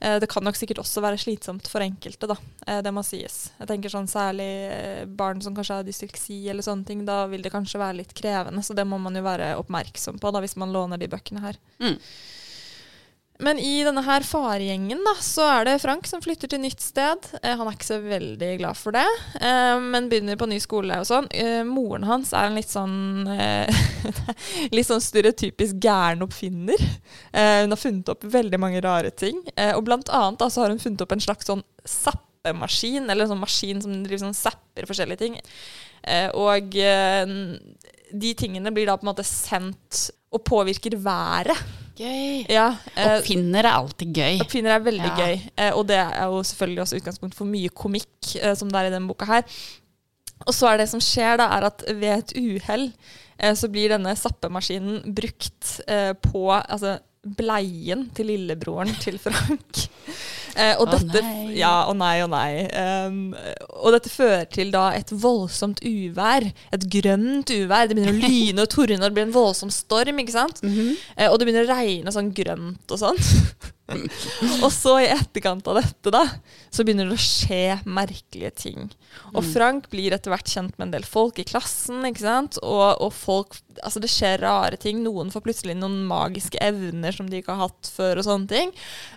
Eh, 0.00 0.16
det 0.20 0.30
kan 0.30 0.44
nok 0.46 0.56
sikkert 0.56 0.80
også 0.82 1.02
være 1.02 1.18
slitsomt 1.18 1.68
for 1.70 1.82
enkelte, 1.82 2.30
da. 2.30 2.36
Eh, 2.66 2.80
det 2.86 2.92
må 2.94 3.02
sies. 3.06 3.48
Jeg 3.58 3.70
tenker 3.70 3.92
sånn 3.92 4.08
Særlig 4.10 4.48
eh, 4.70 5.04
barn 5.04 5.42
som 5.42 5.56
kanskje 5.56 5.80
har 5.80 5.86
dysleksi 5.86 6.38
eller 6.48 6.66
sånne 6.66 6.86
ting. 6.86 7.04
Da 7.08 7.24
vil 7.30 7.42
det 7.44 7.52
kanskje 7.54 7.82
være 7.82 8.00
litt 8.00 8.14
krevende, 8.16 8.62
så 8.62 8.76
det 8.78 8.86
må 8.88 9.00
man 9.02 9.18
jo 9.18 9.24
være 9.26 9.54
oppmerksom 9.60 10.20
på 10.22 10.32
da, 10.34 10.42
hvis 10.44 10.58
man 10.60 10.74
låner 10.74 11.00
de 11.00 11.10
bøkene 11.10 11.42
her. 11.42 11.58
Mm. 11.82 11.98
Men 13.38 13.60
i 13.62 13.84
denne 13.86 14.02
her 14.02 14.24
faregjengen 14.26 15.04
da, 15.06 15.12
så 15.22 15.44
er 15.46 15.68
det 15.68 15.76
Frank 15.78 16.08
som 16.10 16.22
flytter 16.22 16.50
til 16.50 16.58
nytt 16.58 16.82
sted. 16.82 17.28
Eh, 17.38 17.54
han 17.54 17.68
er 17.68 17.76
ikke 17.76 17.86
så 17.86 18.00
veldig 18.02 18.48
glad 18.58 18.78
for 18.78 18.96
det, 18.96 19.04
eh, 19.38 19.78
men 19.78 20.08
begynner 20.10 20.38
på 20.40 20.48
ny 20.50 20.58
skole 20.62 20.96
og 20.98 21.06
sånn. 21.06 21.28
Eh, 21.30 21.60
moren 21.66 22.08
hans 22.08 22.32
er 22.34 22.48
en 22.48 22.58
litt 22.58 22.72
sånn 22.72 23.30
eh, 23.30 23.70
litt 24.74 24.90
sånn 24.90 25.04
stereotypisk 25.04 25.78
gæren 25.84 26.26
oppfinner. 26.26 26.82
Eh, 27.30 27.62
hun 27.62 27.76
har 27.76 27.78
funnet 27.78 28.10
opp 28.10 28.26
veldig 28.26 28.58
mange 28.58 28.82
rare 28.82 29.14
ting. 29.14 29.38
Eh, 29.54 29.70
og 29.76 29.86
blant 29.86 30.10
annet 30.10 30.42
da, 30.42 30.50
så 30.50 30.64
har 30.64 30.74
hun 30.74 30.82
funnet 30.82 31.06
opp 31.06 31.14
en 31.14 31.22
slags 31.22 31.46
sånn 31.46 31.62
zappemaskin, 31.86 33.06
eller 33.06 33.28
en 33.28 33.36
sånn 33.36 33.44
maskin 33.46 33.86
som 33.86 34.00
driver 34.02 34.26
sånn 34.26 34.38
zapper 34.38 34.90
forskjellige 34.90 35.22
ting. 35.22 35.38
Og 36.38 36.74
de 38.08 38.30
tingene 38.38 38.70
blir 38.72 38.86
da 38.88 38.94
på 38.96 39.04
en 39.04 39.10
måte 39.10 39.26
sendt 39.26 40.08
og 40.32 40.44
påvirker 40.46 40.94
været. 41.02 41.58
Gøy. 41.98 42.44
Ja, 42.52 42.68
eh, 42.94 43.16
Oppfinner 43.18 43.66
er 43.66 43.74
alltid 43.74 44.12
gøy. 44.14 44.38
Oppfinner 44.44 44.76
er 44.76 44.84
veldig 44.84 45.08
Ja. 45.10 45.16
gøy, 45.18 45.40
eh, 45.56 45.72
og 45.74 45.86
det 45.88 45.96
er 45.98 46.24
jo 46.30 46.42
selvfølgelig 46.46 46.82
også 46.84 47.00
utgangspunkt 47.00 47.34
for 47.34 47.44
mye 47.50 47.68
komikk, 47.74 48.36
eh, 48.40 48.54
som 48.54 48.68
det 48.70 48.78
er 48.78 48.86
i 48.86 48.94
denne 48.94 49.08
boka 49.10 49.26
her. 49.26 49.42
Og 50.46 50.54
så 50.54 50.68
er 50.70 50.78
det 50.78 50.88
som 50.88 51.00
skjer, 51.02 51.36
da, 51.40 51.48
er 51.58 51.66
at 51.66 51.82
ved 51.88 52.18
et 52.18 52.32
uhell 52.38 52.92
eh, 53.40 53.54
så 53.58 53.68
blir 53.68 53.88
denne 53.90 54.14
zappemaskinen 54.16 55.02
brukt 55.14 55.80
eh, 55.88 56.12
på 56.14 56.44
altså, 56.54 57.00
bleien 57.24 58.08
til 58.16 58.30
lillebroren 58.32 58.94
til 59.02 59.20
Frank. 59.22 59.84
Eh, 60.58 60.72
og 60.80 60.88
Å 60.88 60.96
dette, 60.96 61.20
nei. 61.22 61.52
Ja, 61.54 61.84
å 61.86 61.92
nei, 61.94 62.16
å 62.24 62.26
nei. 62.26 62.64
Um, 62.74 63.18
og 63.78 63.92
dette 63.94 64.10
fører 64.10 64.48
til 64.50 64.72
da 64.74 64.88
et 64.96 65.12
voldsomt 65.12 65.78
uvær. 65.86 66.48
Et 66.74 66.86
grønt 66.90 67.52
uvær. 67.52 67.86
Det 67.86 67.94
begynner 67.94 68.16
å 68.16 68.32
lyne 68.32 68.64
og 68.64 68.72
tordne, 68.72 68.98
det 69.04 69.14
blir 69.14 69.28
en 69.28 69.36
voldsom 69.36 69.70
storm. 69.70 70.18
ikke 70.24 70.34
sant? 70.34 70.58
Eh, 71.18 71.28
og 71.28 71.38
det 71.38 71.46
begynner 71.46 71.68
å 71.68 71.76
regne 71.78 72.10
sånn 72.14 72.32
grønt 72.34 72.90
og 72.90 72.98
sånn. 73.04 73.22
og 74.64 74.70
så 74.74 74.98
i 75.02 75.08
etterkant 75.10 75.68
av 75.70 75.78
dette, 75.80 76.12
da, 76.12 76.24
så 76.70 76.84
begynner 76.84 77.08
det 77.08 77.16
å 77.16 77.22
skje 77.22 77.78
merkelige 77.88 78.52
ting. 78.64 78.90
Og 79.32 79.40
Frank 79.46 79.88
blir 79.92 80.14
etter 80.14 80.32
hvert 80.32 80.50
kjent 80.50 80.74
med 80.76 80.88
en 80.88 80.94
del 80.98 81.06
folk 81.08 81.40
i 81.40 81.46
klassen, 81.48 82.04
ikke 82.08 82.26
sant. 82.26 82.60
Og, 82.64 82.86
og 83.04 83.14
folk 83.16 83.60
Altså, 83.78 84.00
det 84.02 84.08
skjer 84.10 84.40
rare 84.42 84.74
ting. 84.80 85.04
Noen 85.04 85.28
får 85.30 85.42
plutselig 85.44 85.76
noen 85.78 86.00
magiske 86.08 86.58
evner 86.58 87.14
som 87.14 87.28
de 87.30 87.38
ikke 87.38 87.54
har 87.54 87.68
hatt 87.68 87.86
før, 87.94 88.18
og 88.18 88.26
sånne 88.26 88.50
ting. 88.50 88.72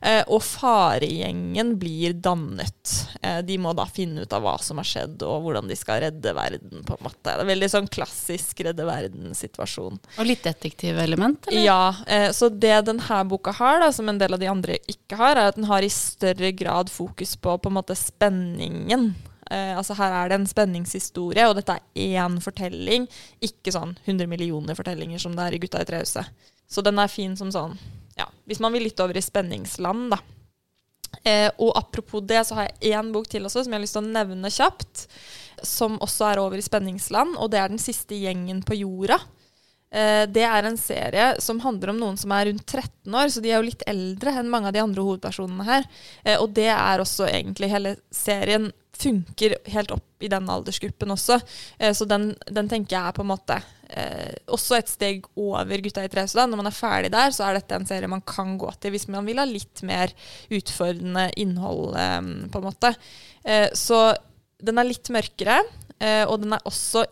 Eh, 0.06 0.22
og 0.30 0.44
faregjengen 0.46 1.72
blir 1.82 2.14
dannet. 2.14 2.92
Eh, 3.26 3.40
de 3.42 3.58
må 3.58 3.74
da 3.74 3.88
finne 3.90 4.22
ut 4.22 4.36
av 4.38 4.46
hva 4.46 4.54
som 4.62 4.78
har 4.78 4.86
skjedd, 4.86 5.26
og 5.26 5.48
hvordan 5.48 5.66
de 5.66 5.78
skal 5.80 6.04
redde 6.06 6.36
verden, 6.38 6.84
på 6.86 6.94
en 6.94 7.08
måte. 7.08 7.24
Det 7.26 7.34
er 7.34 7.50
veldig 7.50 7.72
sånn 7.74 7.90
klassisk 7.90 8.62
redde 8.68 8.86
verden-situasjon. 8.86 9.98
Og 9.98 10.30
litt 10.30 10.46
detektivelement, 10.46 11.50
eller? 11.50 11.66
Ja, 11.66 11.82
eh, 12.06 12.30
så 12.38 12.52
det 12.54 12.84
denne 12.86 13.24
boka 13.34 13.56
har, 13.58 13.82
da, 13.82 13.90
som 13.98 14.14
en 14.14 14.22
del 14.22 14.38
av 14.38 14.46
de 14.46 14.52
andre 14.52 14.61
ikke 14.70 15.18
har, 15.18 15.36
er 15.36 15.50
at 15.50 15.58
den 15.58 15.68
har 15.70 15.82
i 15.82 15.90
større 15.90 16.52
grad 16.52 16.90
fokus 16.90 17.36
på 17.36 17.58
på 17.58 17.70
en 17.70 17.78
måte 17.80 17.96
spenningen. 17.98 19.14
Eh, 19.52 19.78
altså 19.78 19.96
Her 19.98 20.14
er 20.16 20.30
det 20.30 20.40
en 20.40 20.48
spenningshistorie, 20.48 21.48
og 21.50 21.58
dette 21.58 21.76
er 21.76 22.20
én 22.22 22.38
fortelling, 22.44 23.08
ikke 23.44 23.74
sånn 23.74 23.98
100 24.06 24.30
millioner 24.32 24.78
fortellinger 24.78 25.20
som 25.20 25.36
det 25.36 25.48
er 25.48 25.58
i 25.58 25.62
Gutta 25.64 25.82
i 25.82 25.88
trehuset. 25.90 26.30
Så 26.72 26.84
den 26.86 27.00
er 27.02 27.12
fin 27.12 27.34
som 27.36 27.52
sånn 27.52 27.74
ja, 28.16 28.28
Hvis 28.48 28.62
man 28.64 28.72
vil 28.72 28.86
litt 28.86 29.00
over 29.00 29.18
i 29.18 29.24
spenningsland, 29.24 30.12
da. 30.14 30.20
Eh, 31.28 31.50
og 31.60 31.76
apropos 31.76 32.24
det, 32.24 32.44
så 32.48 32.56
har 32.58 32.70
jeg 32.70 32.96
én 32.96 33.12
bok 33.12 33.28
til 33.28 33.46
også 33.46 33.64
som 33.64 33.74
jeg 33.74 33.80
har 33.80 33.84
lyst 33.84 33.98
til 33.98 34.06
å 34.06 34.14
nevne 34.14 34.52
kjapt. 34.52 35.06
Som 35.68 36.00
også 36.02 36.32
er 36.32 36.42
over 36.42 36.60
i 36.60 36.66
spenningsland, 36.66 37.36
og 37.38 37.52
det 37.52 37.60
er 37.60 37.72
Den 37.72 37.82
siste 37.82 38.16
gjengen 38.16 38.64
på 38.64 38.78
jorda. 38.80 39.20
Eh, 39.92 40.24
det 40.32 40.44
er 40.48 40.68
en 40.68 40.78
serie 40.80 41.26
som 41.44 41.60
handler 41.60 41.92
om 41.92 41.98
noen 42.00 42.20
som 42.20 42.32
er 42.32 42.48
rundt 42.48 42.64
13 42.64 43.18
år, 43.18 43.32
så 43.32 43.44
de 43.44 43.52
er 43.52 43.60
jo 43.60 43.68
litt 43.68 43.84
eldre 43.92 44.38
enn 44.40 44.52
mange 44.52 44.70
av 44.70 44.76
de 44.76 44.84
andre 44.84 45.04
hovedpersonene 45.04 45.68
her. 45.68 45.90
Eh, 46.24 46.38
og 46.40 46.54
det 46.56 46.70
er 46.72 47.04
også 47.04 47.28
egentlig 47.28 47.72
hele 47.74 47.98
serien 48.16 48.72
funker 49.02 49.56
helt 49.74 49.92
opp 49.96 50.24
i 50.24 50.30
den 50.30 50.48
aldersgruppen 50.54 51.12
også. 51.12 51.40
Eh, 51.82 51.92
så 51.98 52.08
den, 52.08 52.32
den 52.48 52.72
tenker 52.72 52.96
jeg 52.96 53.12
er 53.12 53.18
på 53.18 53.26
en 53.26 53.34
måte 53.34 53.62
også 54.48 54.78
et 54.78 54.88
steg 54.88 55.26
over 55.36 55.82
Gutta 55.84 56.06
i 56.06 56.08
tre. 56.08 56.24
Så 56.24 56.38
da. 56.40 56.46
Når 56.48 56.62
man 56.62 56.70
er 56.70 56.76
ferdig 56.78 57.10
der, 57.12 57.34
så 57.36 57.44
er 57.44 57.58
dette 57.58 57.76
en 57.76 57.88
serie 57.90 58.08
man 58.08 58.22
kan 58.24 58.54
gå 58.56 58.70
til 58.80 58.94
hvis 58.94 59.10
man 59.12 59.26
vil 59.28 59.42
ha 59.42 59.44
litt 59.44 59.82
mer 59.84 60.14
utfordrende 60.48 61.26
innhold, 61.44 61.98
på 62.54 62.62
en 62.62 62.68
måte. 62.70 62.94
Så 63.76 64.00
den 64.64 64.80
er 64.80 64.88
litt 64.88 65.12
mørkere, 65.12 65.58
og 66.24 66.38
den 66.40 66.56
er 66.56 66.64
også 66.72 67.04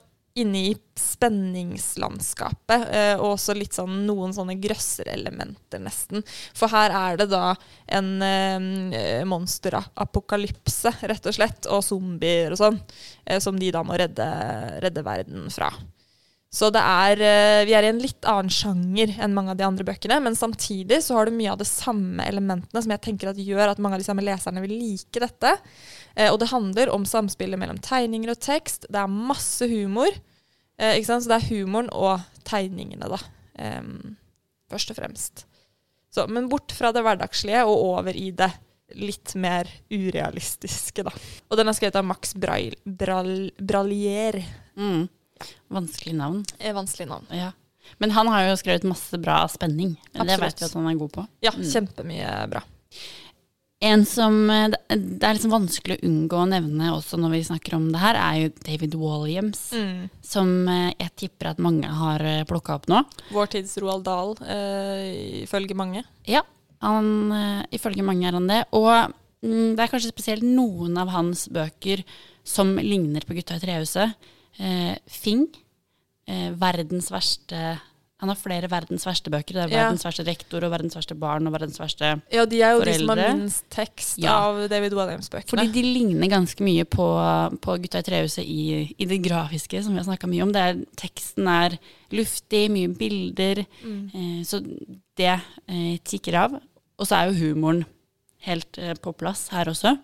inne 0.41 0.61
i 0.69 0.75
spenningslandskapet, 0.99 2.87
eh, 2.95 3.13
og 3.19 3.35
også 3.35 3.55
litt 3.57 3.75
sånn 3.75 4.05
noen 4.07 4.33
sånne 4.35 4.55
grøsserelementer, 4.61 5.81
nesten. 5.83 6.23
For 6.55 6.71
her 6.71 6.93
er 6.95 7.19
det 7.19 7.29
da 7.31 7.53
en 7.99 8.09
eh, 8.23 9.21
monsterapokalypse, 9.27 10.93
rett 11.11 11.29
og 11.29 11.35
slett, 11.35 11.69
og 11.69 11.83
zombier 11.85 12.55
og 12.55 12.61
sånn, 12.61 12.81
eh, 13.25 13.39
som 13.43 13.59
de 13.59 13.71
da 13.75 13.83
må 13.85 13.99
redde, 13.99 14.27
redde 14.83 15.05
verden 15.05 15.49
fra. 15.53 15.71
Så 16.49 16.71
er, 16.73 17.19
eh, 17.21 17.65
vi 17.69 17.75
er 17.77 17.85
i 17.85 17.91
en 17.91 18.01
litt 18.01 18.25
annen 18.25 18.49
sjanger 18.49 19.11
enn 19.21 19.35
mange 19.35 19.51
av 19.53 19.59
de 19.59 19.67
andre 19.67 19.85
bøkene, 19.85 20.17
men 20.23 20.37
samtidig 20.37 21.03
så 21.05 21.19
har 21.19 21.29
du 21.29 21.35
mye 21.35 21.51
av 21.51 21.59
de 21.59 21.67
samme 21.69 22.25
elementene 22.25 22.81
som 22.81 22.95
jeg 22.95 23.03
tenker 23.05 23.29
at 23.29 23.37
gjør 23.37 23.69
at 23.69 23.77
mange 23.83 23.99
av 23.99 24.01
de 24.01 24.07
samme 24.07 24.25
leserne 24.25 24.63
vil 24.63 24.73
like 24.73 25.21
dette. 25.21 25.51
Og 26.33 26.39
det 26.41 26.49
handler 26.49 26.89
om 26.91 27.05
samspillet 27.05 27.55
mellom 27.61 27.77
tegninger 27.79 28.33
og 28.33 28.41
tekst. 28.41 28.89
Det 28.89 28.97
er 28.97 29.13
masse 29.13 29.63
humor. 29.69 30.09
Eh, 30.79 30.95
ikke 30.97 31.09
sant? 31.11 31.25
Så 31.25 31.31
det 31.33 31.41
er 31.41 31.49
humoren 31.51 31.91
og 31.91 32.23
tegningene, 32.47 33.11
da. 33.11 33.19
Um, 33.59 34.15
først 34.71 34.93
og 34.93 34.99
fremst. 35.01 35.45
Så, 36.13 36.25
men 36.31 36.47
bort 36.49 36.73
fra 36.73 36.93
det 36.95 37.03
hverdagslige 37.05 37.65
og 37.67 37.83
over 37.91 38.15
i 38.17 38.31
det 38.33 38.49
litt 38.97 39.35
mer 39.37 39.69
urealistiske, 39.91 41.03
da. 41.05 41.13
Og 41.49 41.59
den 41.59 41.69
er 41.69 41.77
skrevet 41.77 41.99
av 41.99 42.07
Max 42.09 42.33
Brail, 42.33 42.73
Bral, 42.83 43.51
Bralier. 43.59 44.39
Mm. 44.79 45.05
Vanskelig 45.69 46.15
navn. 46.17 46.41
Eh, 46.57 46.73
vanskelig 46.75 47.09
navn. 47.11 47.27
Ja. 47.35 47.51
Men 48.01 48.13
han 48.15 48.27
har 48.31 48.47
jo 48.47 48.57
skrevet 48.59 48.87
masse 48.87 49.17
bra 49.21 49.43
spenning. 49.49 49.95
Det 50.13 50.25
vet 50.41 50.61
vi 50.61 50.67
at 50.67 50.75
han 50.77 50.89
er 50.89 50.97
god 50.99 51.13
på. 51.13 51.25
Ja, 51.45 51.53
kjempemye 51.53 52.33
bra. 52.51 52.63
En 53.79 54.03
som 54.03 54.35
eh, 54.51 54.67
det 54.91 55.23
er 55.23 55.37
liksom 55.37 55.53
vanskelig 55.53 55.97
å 55.99 56.05
unngå 56.09 56.41
å 56.41 56.47
nevne 56.51 56.91
også 56.91 57.19
når 57.21 57.37
vi 57.37 57.41
snakker 57.47 57.77
om 57.77 57.89
det 57.93 58.01
her, 58.01 58.19
er 58.19 58.39
jo 58.41 58.53
David 58.65 58.99
Walliams. 58.99 59.69
Mm. 59.71 60.07
Som 60.25 60.53
eh, 60.67 60.91
jeg 60.99 61.15
tipper 61.23 61.53
at 61.53 61.63
mange 61.63 61.87
har 61.87 62.25
plukka 62.49 62.79
opp 62.79 62.89
nå. 62.91 63.03
Vår 63.31 63.51
tids 63.55 63.77
Roald 63.79 64.07
Dahl, 64.07 64.35
øh, 64.43 65.43
ifølge 65.45 65.77
mange. 65.79 66.03
Ja, 66.27 66.43
han, 66.83 67.31
eh, 67.31 67.63
ifølge 67.75 68.05
mange 68.05 68.27
er 68.27 68.37
han 68.37 68.47
det. 68.49 68.63
Og 68.75 68.89
mm, 69.43 69.75
det 69.75 69.83
er 69.83 69.91
kanskje 69.91 70.13
spesielt 70.13 70.45
noen 70.45 70.97
av 70.99 71.11
hans 71.13 71.47
bøker 71.51 72.03
som 72.47 72.75
ligner 72.79 73.25
på 73.27 73.35
Gutta 73.37 73.59
i 73.59 73.63
trehuset. 73.63 74.29
Eh, 74.59 74.95
Fing, 75.11 75.47
eh, 76.27 76.49
verdens 76.59 77.11
verste 77.13 77.77
Han 78.19 78.27
har 78.27 78.35
flere 78.35 78.67
verdens 78.67 79.05
verste 79.07 79.31
bøker. 79.31 79.53
Det 79.55 79.61
er 79.63 79.69
Ja. 79.71 79.83
verdens 79.85 80.03
verste 80.03 80.25
rektor 80.27 80.63
og 80.65 80.71
verdens 80.73 80.95
verste 80.97 81.15
barn 81.15 81.47
og 81.47 81.53
verdens 81.53 81.77
verste 81.79 82.03
foreldre. 82.03 82.21
Ja, 82.35 82.45
de 82.45 82.61
er 82.61 82.71
jo 82.75 82.81
de 82.83 82.93
som 82.97 83.07
har 83.13 83.21
minst 83.37 83.63
tekst 83.71 84.17
Ja. 84.19 84.33
av 84.49 84.67
David 84.69 84.91
Williams-bøkene. 84.91 85.47
Fordi 85.47 85.71
de 85.71 85.83
ligner 85.83 86.27
ganske 86.27 86.59
mye 86.61 86.83
på, 86.83 87.05
på 87.61 87.77
Gutta 87.81 87.99
i 87.99 88.03
trehuset 88.03 88.43
i, 88.43 88.93
i 88.99 89.05
det 89.05 89.21
grafiske, 89.23 89.81
som 89.83 89.93
vi 89.95 90.01
har 90.03 90.05
snakka 90.09 90.27
mye 90.27 90.43
om. 90.43 90.51
Det 90.51 90.61
er, 90.65 90.81
teksten 90.99 91.47
er 91.47 91.77
luftig, 92.11 92.65
mye 92.69 92.89
bilder. 92.99 93.65
Eh, 93.85 94.43
så 94.43 94.59
det 95.15 95.39
eh, 95.69 95.97
tikker 96.03 96.35
av. 96.35 96.59
Og 96.99 97.07
så 97.07 97.15
er 97.21 97.31
jo 97.31 97.53
humoren 97.55 97.85
helt 98.47 98.77
eh, 98.77 98.95
på 98.99 99.13
plass 99.15 99.47
her 99.53 99.71
også. 99.71 99.97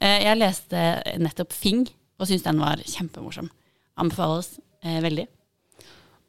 Eh, 0.00 0.22
jeg 0.22 0.38
leste 0.38 1.02
nettopp 1.18 1.52
Fing, 1.52 1.88
og 2.20 2.28
syns 2.30 2.44
den 2.46 2.60
var 2.62 2.76
kjempemorsom. 2.86 3.50
Anbefales 3.98 4.60
eh, 4.84 5.00
veldig. 5.02 5.26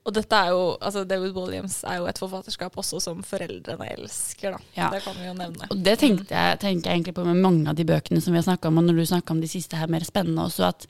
Og 0.09 0.15
dette 0.15 0.37
er 0.37 0.53
jo, 0.55 0.61
altså 0.81 1.03
David 1.05 1.35
Williams 1.37 1.75
er 1.85 1.99
jo 1.99 2.07
et 2.09 2.17
forfatterskap 2.17 2.77
også 2.81 3.01
som 3.03 3.19
foreldrene 3.25 3.91
elsker, 3.93 4.55
da. 4.55 4.61
Ja. 4.73 4.87
Det 4.95 5.03
kan 5.05 5.17
vi 5.19 5.27
jo 5.27 5.35
nevne. 5.37 5.69
Og 5.69 5.83
det 5.85 5.99
tenkte 6.01 6.33
jeg, 6.33 6.57
tenker 6.63 6.89
jeg 6.89 6.99
egentlig 6.99 7.13
på 7.19 7.27
med 7.27 7.37
mange 7.43 7.69
av 7.69 7.77
de 7.77 7.85
bøkene 7.85 8.23
som 8.23 8.33
vi 8.33 8.41
har 8.41 8.47
snakka 8.47 8.71
om, 8.71 8.81
og 8.81 8.87
når 8.87 8.97
du 8.97 9.05
snakka 9.11 9.35
om 9.35 9.43
de 9.43 9.51
siste 9.51 9.77
her 9.77 9.91
mer 9.91 10.07
spennende 10.07 10.47
også, 10.49 10.71
at 10.71 10.89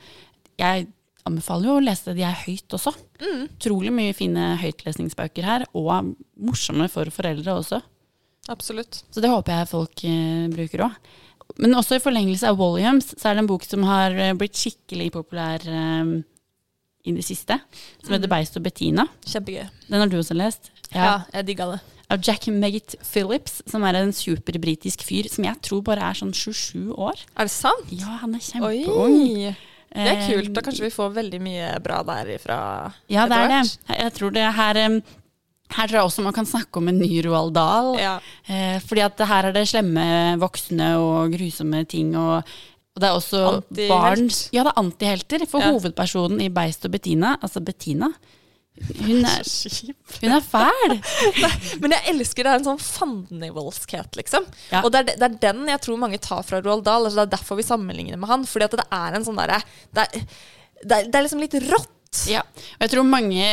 jeg 0.59 0.87
anbefaler 1.27 1.69
jo 1.69 1.77
å 1.77 1.83
lese. 1.83 2.15
De 2.15 2.23
er 2.25 2.41
høyt 2.45 2.75
også. 2.79 2.93
Utrolig 3.19 3.91
mye 3.93 4.15
fine 4.15 4.53
høytlesningsbøker 4.61 5.47
her, 5.47 5.67
og 5.77 6.13
morsomme 6.39 6.87
for 6.91 7.11
foreldre 7.13 7.59
også. 7.59 7.81
Absolutt. 8.49 9.03
Så 9.11 9.21
det 9.21 9.29
håper 9.29 9.59
jeg 9.59 9.71
folk 9.73 10.03
eh, 10.07 10.47
bruker 10.53 10.87
òg. 10.87 11.11
Men 11.59 11.75
også 11.77 11.97
i 11.97 12.01
forlengelse 12.01 12.49
av 12.49 12.59
Williams, 12.61 13.11
så 13.17 13.29
er 13.29 13.37
det 13.37 13.43
en 13.43 13.51
bok 13.51 13.65
som 13.67 13.83
har 13.85 14.15
eh, 14.15 14.35
blitt 14.37 14.57
skikkelig 14.57 15.11
populær 15.13 15.65
eh, 15.67 16.15
i 17.09 17.21
det 17.21 17.25
siste, 17.27 17.59
som 18.03 18.15
heter 18.15 18.31
Beist 18.31 18.57
og 18.59 18.63
Bettina. 18.65 19.07
Kjempegøy. 19.25 19.65
Den 19.89 19.99
har 20.03 20.11
du 20.11 20.17
også 20.19 20.37
lest? 20.37 20.71
Ja, 20.93 21.21
jeg 21.33 21.45
digga 21.51 21.71
det. 21.75 21.79
av 22.09 22.23
Jack 22.25 22.47
Meggett 22.49 22.95
Phillips, 23.05 23.59
som 23.69 23.83
er 23.85 23.99
en 23.99 24.13
superbritisk 24.15 25.03
fyr 25.05 25.27
som 25.29 25.45
jeg 25.45 25.59
tror 25.61 25.83
bare 25.85 26.07
er 26.09 26.17
sånn 26.17 26.33
27 26.33 26.95
år. 26.97 27.21
Er 27.37 27.45
det 27.49 27.53
sant? 27.53 27.91
Ja, 27.93 28.17
han 28.23 28.33
er 28.33 28.41
kjempeung. 28.41 29.03
Oi! 29.05 29.55
Det 29.89 30.05
er 30.05 30.19
kult. 30.27 30.51
Da 30.53 30.61
Eh, 30.61 30.65
kanskje 30.67 30.85
vi 30.85 30.91
får 30.93 31.15
veldig 31.15 31.39
mye 31.41 31.69
bra 31.81 32.03
derifra. 32.05 32.57
Ja, 33.09 33.25
det 33.29 33.37
er 33.37 33.47
det. 33.55 33.63
Jeg 33.97 34.13
tror 34.13 34.31
det 34.35 34.45
her 34.53 35.01
Her 35.69 35.85
tror 35.85 35.99
jeg 35.99 36.05
også 36.09 36.23
man 36.25 36.33
kan 36.33 36.47
snakke 36.49 36.77
om 36.77 36.87
en 36.89 36.97
ny 36.97 37.21
Roald 37.21 37.53
Dahl. 37.53 37.91
Ja. 37.99 38.15
Eh, 38.47 38.79
fordi 38.81 39.01
at 39.05 39.19
her 39.19 39.45
er 39.45 39.53
det 39.53 39.67
slemme 39.69 40.37
voksne 40.41 40.97
og 40.97 41.29
grusomme 41.35 41.83
ting. 41.85 42.15
Og, 42.17 42.41
og 42.95 43.01
det 43.03 43.07
er 43.09 43.15
også 43.15 43.39
Antihelt. 43.53 43.89
barn 43.89 44.25
Ja, 44.55 44.63
det 44.65 44.71
er 44.73 44.79
antihelter. 44.81 45.45
For 45.47 45.61
Ja. 45.63 45.71
hovedpersonen 45.71 46.41
i 46.41 46.49
Beist 46.49 46.85
og 46.85 46.91
Bettina, 46.91 47.37
altså 47.41 47.61
Bettina, 47.63 48.09
hun 48.99 49.25
er, 49.27 49.43
hun 50.21 50.31
er 50.31 50.43
fæl. 50.45 50.93
Men 51.81 51.91
jeg 51.95 52.13
elsker 52.13 52.43
det 52.47 52.51
er 52.53 52.59
en 52.61 52.67
sånn 52.69 52.79
fandenivoldskhet, 52.79 54.15
liksom. 54.19 54.45
Ja. 54.71 54.83
Og 54.83 54.91
det 54.93 55.01
er, 55.01 55.15
det 55.19 55.27
er 55.27 55.37
den 55.53 55.67
jeg 55.67 55.81
tror 55.83 55.99
mange 55.99 56.19
tar 56.23 56.43
fra 56.47 56.61
Roald 56.63 56.83
Dahl. 56.87 57.05
Altså 57.07 57.19
det 57.21 57.27
er 57.27 57.37
derfor 57.37 57.59
vi 57.59 57.63
sammenligner 57.67 58.17
med 58.19 58.29
han. 58.31 58.45
Fordi 58.47 58.65
at 58.69 58.77
det 58.79 58.87
er 58.91 59.17
en 59.19 59.25
sånn 59.27 59.39
derre 59.41 59.59
det, 59.95 60.07
det, 60.83 60.99
det 61.11 61.15
er 61.19 61.25
liksom 61.27 61.43
litt 61.43 61.57
rått. 61.69 61.91
Ja, 62.25 62.41
og 62.41 62.81
jeg 62.81 62.89
tror 62.89 63.05
mange, 63.05 63.45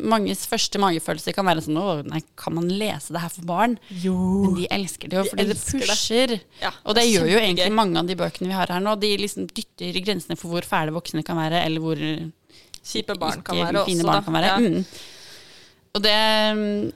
manges 0.00 0.46
første 0.48 0.80
magefølelse 0.80 1.34
kan 1.36 1.44
være 1.44 1.60
sånn 1.60 1.76
Å, 1.76 1.98
nei, 2.08 2.22
kan 2.40 2.54
man 2.56 2.70
lese 2.72 3.12
det 3.12 3.20
her 3.20 3.32
for 3.34 3.44
barn? 3.50 3.74
Men 3.92 4.54
de 4.56 4.64
elsker 4.72 5.12
det 5.12 5.18
jo, 5.18 5.24
De 5.28 5.44
det 5.50 5.58
pusher. 5.60 6.32
det. 6.32 6.38
Ja, 6.62 6.70
og 6.86 6.96
det 6.96 7.04
det 7.04 7.10
gjør 7.10 7.26
jo 7.28 7.36
egentlig 7.36 7.66
egentlig 7.66 7.76
mange 7.76 8.00
av 8.00 8.08
de 8.08 8.16
bøkene 8.16 8.48
vi 8.48 8.56
har 8.56 8.72
her 8.72 8.80
nå. 8.80 8.94
De 9.02 9.10
liksom 9.20 9.44
dytter 9.52 10.00
grensene 10.08 10.38
for 10.40 10.54
hvor 10.54 10.64
fæle 10.64 10.94
voksne 10.96 11.20
kan 11.26 11.36
være, 11.36 11.60
eller 11.66 11.84
hvor 11.84 12.00
Kjipe 12.82 13.18
barn 13.20 13.44
kan 13.44 13.60
være 13.60 13.84
fine 13.84 14.00
også, 14.00 14.08
barn 14.08 14.16
da. 14.16 14.24
kan 14.24 14.38
være. 14.40 14.48
Ja. 14.48 14.56
Mm. 14.72 14.88
Og, 15.92 16.02
det, 16.08 16.16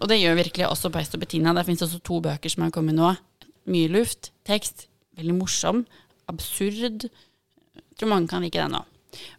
og 0.01 0.09
det 0.09 0.21
gjør 0.23 0.41
virkelig 0.41 0.71
også 0.71 0.91
Beist 0.97 1.15
og 1.15 1.21
Bettina. 1.21 1.53
Det 1.61 1.67
fins 1.69 1.85
også 1.85 2.01
to 2.09 2.23
bøker 2.25 2.57
som 2.57 2.65
har 2.65 2.73
kommet 2.73 2.97
nå. 2.97 3.13
Mye 3.69 3.93
luft, 3.93 4.33
tekst, 4.49 4.89
veldig 5.21 5.37
morsom, 5.37 5.85
absurd. 6.33 7.05
Jeg 7.11 7.99
tror 8.01 8.17
mange 8.17 8.33
kan 8.33 8.41
like 8.41 8.57
den 8.57 8.73
nå. 8.79 8.87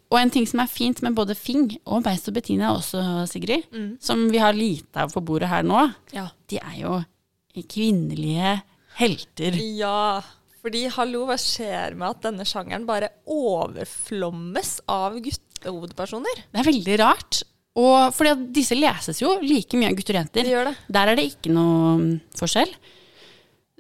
Og 0.08 0.18
en 0.22 0.30
ting 0.32 0.46
som 0.48 0.62
er 0.64 0.70
fint 0.72 1.02
med 1.04 1.16
både 1.18 1.36
Fing 1.36 1.68
og 1.86 2.04
Beist 2.06 2.30
og 2.32 2.36
Bettina 2.38 2.70
også, 2.78 3.02
Sigrid, 3.28 3.66
som 4.00 4.28
vi 4.32 4.40
har 4.40 4.56
lite 4.56 5.04
av 5.04 5.12
på 5.12 5.20
bordet 5.26 5.50
her 5.52 5.64
nå, 5.68 5.82
Ja. 6.16 6.30
de 6.48 6.60
er 6.62 6.78
jo 6.80 7.04
kvinnelige 7.68 8.62
helter. 9.00 9.58
Ja, 9.78 10.22
fordi 10.62 10.86
hallo, 10.94 11.26
hva 11.28 11.36
skjer 11.42 11.96
med 11.98 12.08
at 12.10 12.22
denne 12.28 12.46
sjangeren 12.48 12.86
bare 12.88 13.10
overflommes 13.26 14.78
av 14.90 15.18
guttehovedpersoner? 15.26 16.44
Det 16.54 16.62
er 16.62 16.70
veldig 16.72 16.98
rart. 17.02 17.42
Og 17.78 18.14
fordi 18.16 18.34
disse 18.58 18.78
leses 18.78 19.20
jo 19.22 19.36
like 19.44 19.78
mye 19.78 19.92
av 19.92 19.98
gutter 20.00 20.16
og 20.18 20.24
jenter. 20.24 20.48
De 20.48 20.54
gjør 20.56 20.70
det. 20.72 20.76
Der 20.98 21.12
er 21.12 21.20
det 21.20 21.28
ikke 21.30 21.52
noe 21.54 21.92
mm, 22.00 22.08
forskjell. 22.40 22.72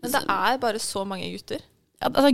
Men 0.04 0.14
det 0.14 0.22
er 0.30 0.60
bare 0.62 0.82
så 0.84 1.02
mange 1.10 1.32
gutter. 1.34 1.64
Ja, 1.98 2.12
altså, 2.12 2.30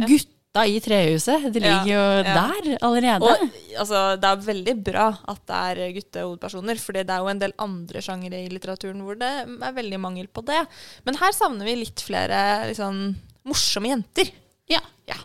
gutta 0.53 0.65
i 0.69 0.79
trehuset, 0.79 1.51
de 1.53 1.59
Ja, 1.59 1.81
ligger 1.83 1.93
jo 1.93 2.23
ja. 2.23 2.33
der 2.37 2.77
allerede. 2.85 3.25
Og 3.25 3.49
altså, 3.79 4.15
det 4.21 4.29
er 4.29 4.43
veldig 4.45 4.75
bra 4.85 5.07
at 5.27 5.41
det 5.47 5.55
er 5.81 5.93
guttehovedpersoner, 5.95 6.77
for 6.79 6.93
det 6.93 7.09
er 7.09 7.17
jo 7.23 7.27
en 7.31 7.39
del 7.41 7.53
andre 7.57 8.01
sjangere 8.01 8.43
i 8.45 8.49
litteraturen 8.49 9.01
hvor 9.01 9.17
det 9.17 9.31
er 9.47 9.73
veldig 9.73 9.99
mangel 9.99 10.27
på 10.27 10.43
det. 10.45 10.61
Men 11.05 11.17
her 11.17 11.31
savner 11.33 11.65
vi 11.65 11.75
litt 11.81 11.99
flere 12.05 12.67
liksom, 12.69 13.15
morsomme 13.45 13.89
jenter. 13.89 14.29
ja. 14.69 14.79
Ja. 15.07 15.17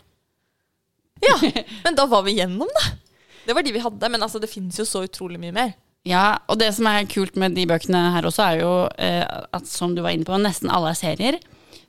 ja. 1.21 1.35
Men 1.83 1.95
da 1.95 2.05
var 2.07 2.23
vi 2.23 2.37
gjennom, 2.39 2.67
da. 2.67 2.95
Det 3.45 3.53
var 3.53 3.63
de 3.63 3.71
vi 3.73 3.79
hadde, 3.85 4.09
men 4.09 4.21
altså, 4.23 4.39
det 4.39 4.49
fins 4.49 4.79
jo 4.79 4.85
så 4.85 5.03
utrolig 5.05 5.39
mye 5.39 5.53
mer. 5.53 5.73
ja, 6.05 6.39
og 6.47 6.57
det 6.57 6.73
som 6.73 6.87
er 6.87 7.05
kult 7.05 7.35
med 7.37 7.53
de 7.53 7.67
bøkene 7.69 8.01
her 8.15 8.25
også, 8.25 8.43
er 8.49 8.59
jo 8.63 8.73
eh, 8.97 9.23
at 9.53 9.67
som 9.67 9.93
du 9.93 10.01
var 10.01 10.11
inne 10.15 10.25
på, 10.25 10.37
nesten 10.41 10.71
alle 10.73 10.89
er 10.95 10.97
serier. 10.97 11.39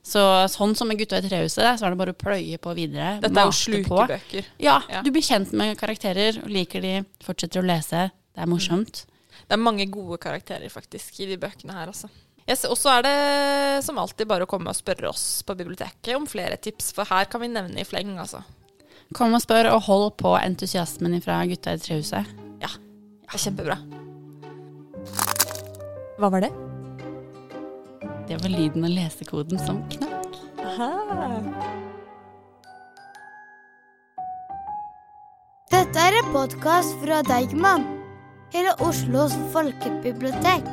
Så 0.03 0.21
sånn 0.49 0.73
som 0.75 0.87
med 0.89 0.97
Gutta 0.97 1.19
i 1.21 1.27
trehuset, 1.27 1.77
så 1.77 1.85
er 1.85 1.93
det 1.93 1.97
bare 1.99 2.13
å 2.15 2.17
pløye 2.17 2.57
på 2.57 2.73
videre. 2.73 3.19
Dette 3.21 3.37
er 3.37 3.45
jo 3.45 3.53
slukebøker. 3.53 4.45
Ja, 4.59 4.79
Ja. 4.89 5.01
du 5.05 5.11
blir 5.11 5.21
kjent 5.21 5.53
med 5.53 5.77
karakterer, 5.77 6.41
liker 6.49 6.81
de, 6.81 7.05
fortsetter 7.23 7.61
å 7.61 7.65
lese. 7.65 8.09
Det 8.33 8.41
er 8.41 8.47
morsomt. 8.49 9.05
Det 9.47 9.53
er 9.53 9.61
mange 9.61 9.85
gode 9.91 10.17
karakterer 10.17 10.69
faktisk 10.73 11.19
i 11.21 11.25
de 11.27 11.37
bøkene 11.37 11.73
her 11.73 11.87
altså. 11.87 12.09
Yes, 12.49 12.65
og 12.65 12.75
så 12.77 12.97
er 12.97 13.01
det 13.05 13.83
som 13.85 13.97
alltid 14.01 14.27
bare 14.27 14.43
å 14.47 14.49
komme 14.49 14.67
og 14.69 14.75
spørre 14.75 15.07
oss 15.09 15.43
på 15.45 15.53
biblioteket 15.55 16.15
om 16.15 16.25
flere 16.25 16.57
tips, 16.57 16.91
for 16.97 17.05
her 17.05 17.25
kan 17.25 17.41
vi 17.41 17.47
nevne 17.47 17.79
i 17.79 17.83
fleng, 17.85 18.17
altså. 18.17 18.41
Kom 19.13 19.33
og 19.35 19.41
spør, 19.43 19.69
og 19.75 19.83
hold 19.83 20.11
på 20.17 20.33
entusiasmen 20.41 21.21
fra 21.21 21.45
Gutta 21.45 21.73
i 21.75 21.77
trehuset. 21.77 22.25
Ja, 22.63 22.67
det 22.67 23.35
er 23.35 23.37
kjempebra. 23.45 23.77
Hva 26.17 26.29
var 26.31 26.41
det? 26.41 26.70
Det 28.31 28.37
var 28.43 28.49
lyden 28.49 28.83
av 28.83 28.89
lesekoden 28.89 29.59
som 29.59 29.81
knakk. 29.91 30.37
Dette 35.73 36.05
er 36.05 36.15
en 36.21 36.29
podkast 36.31 36.95
fra 37.01 37.17
Deigman, 37.27 37.83
hele 38.55 38.71
Oslos 38.87 39.35
folkebibliotek. 39.51 40.63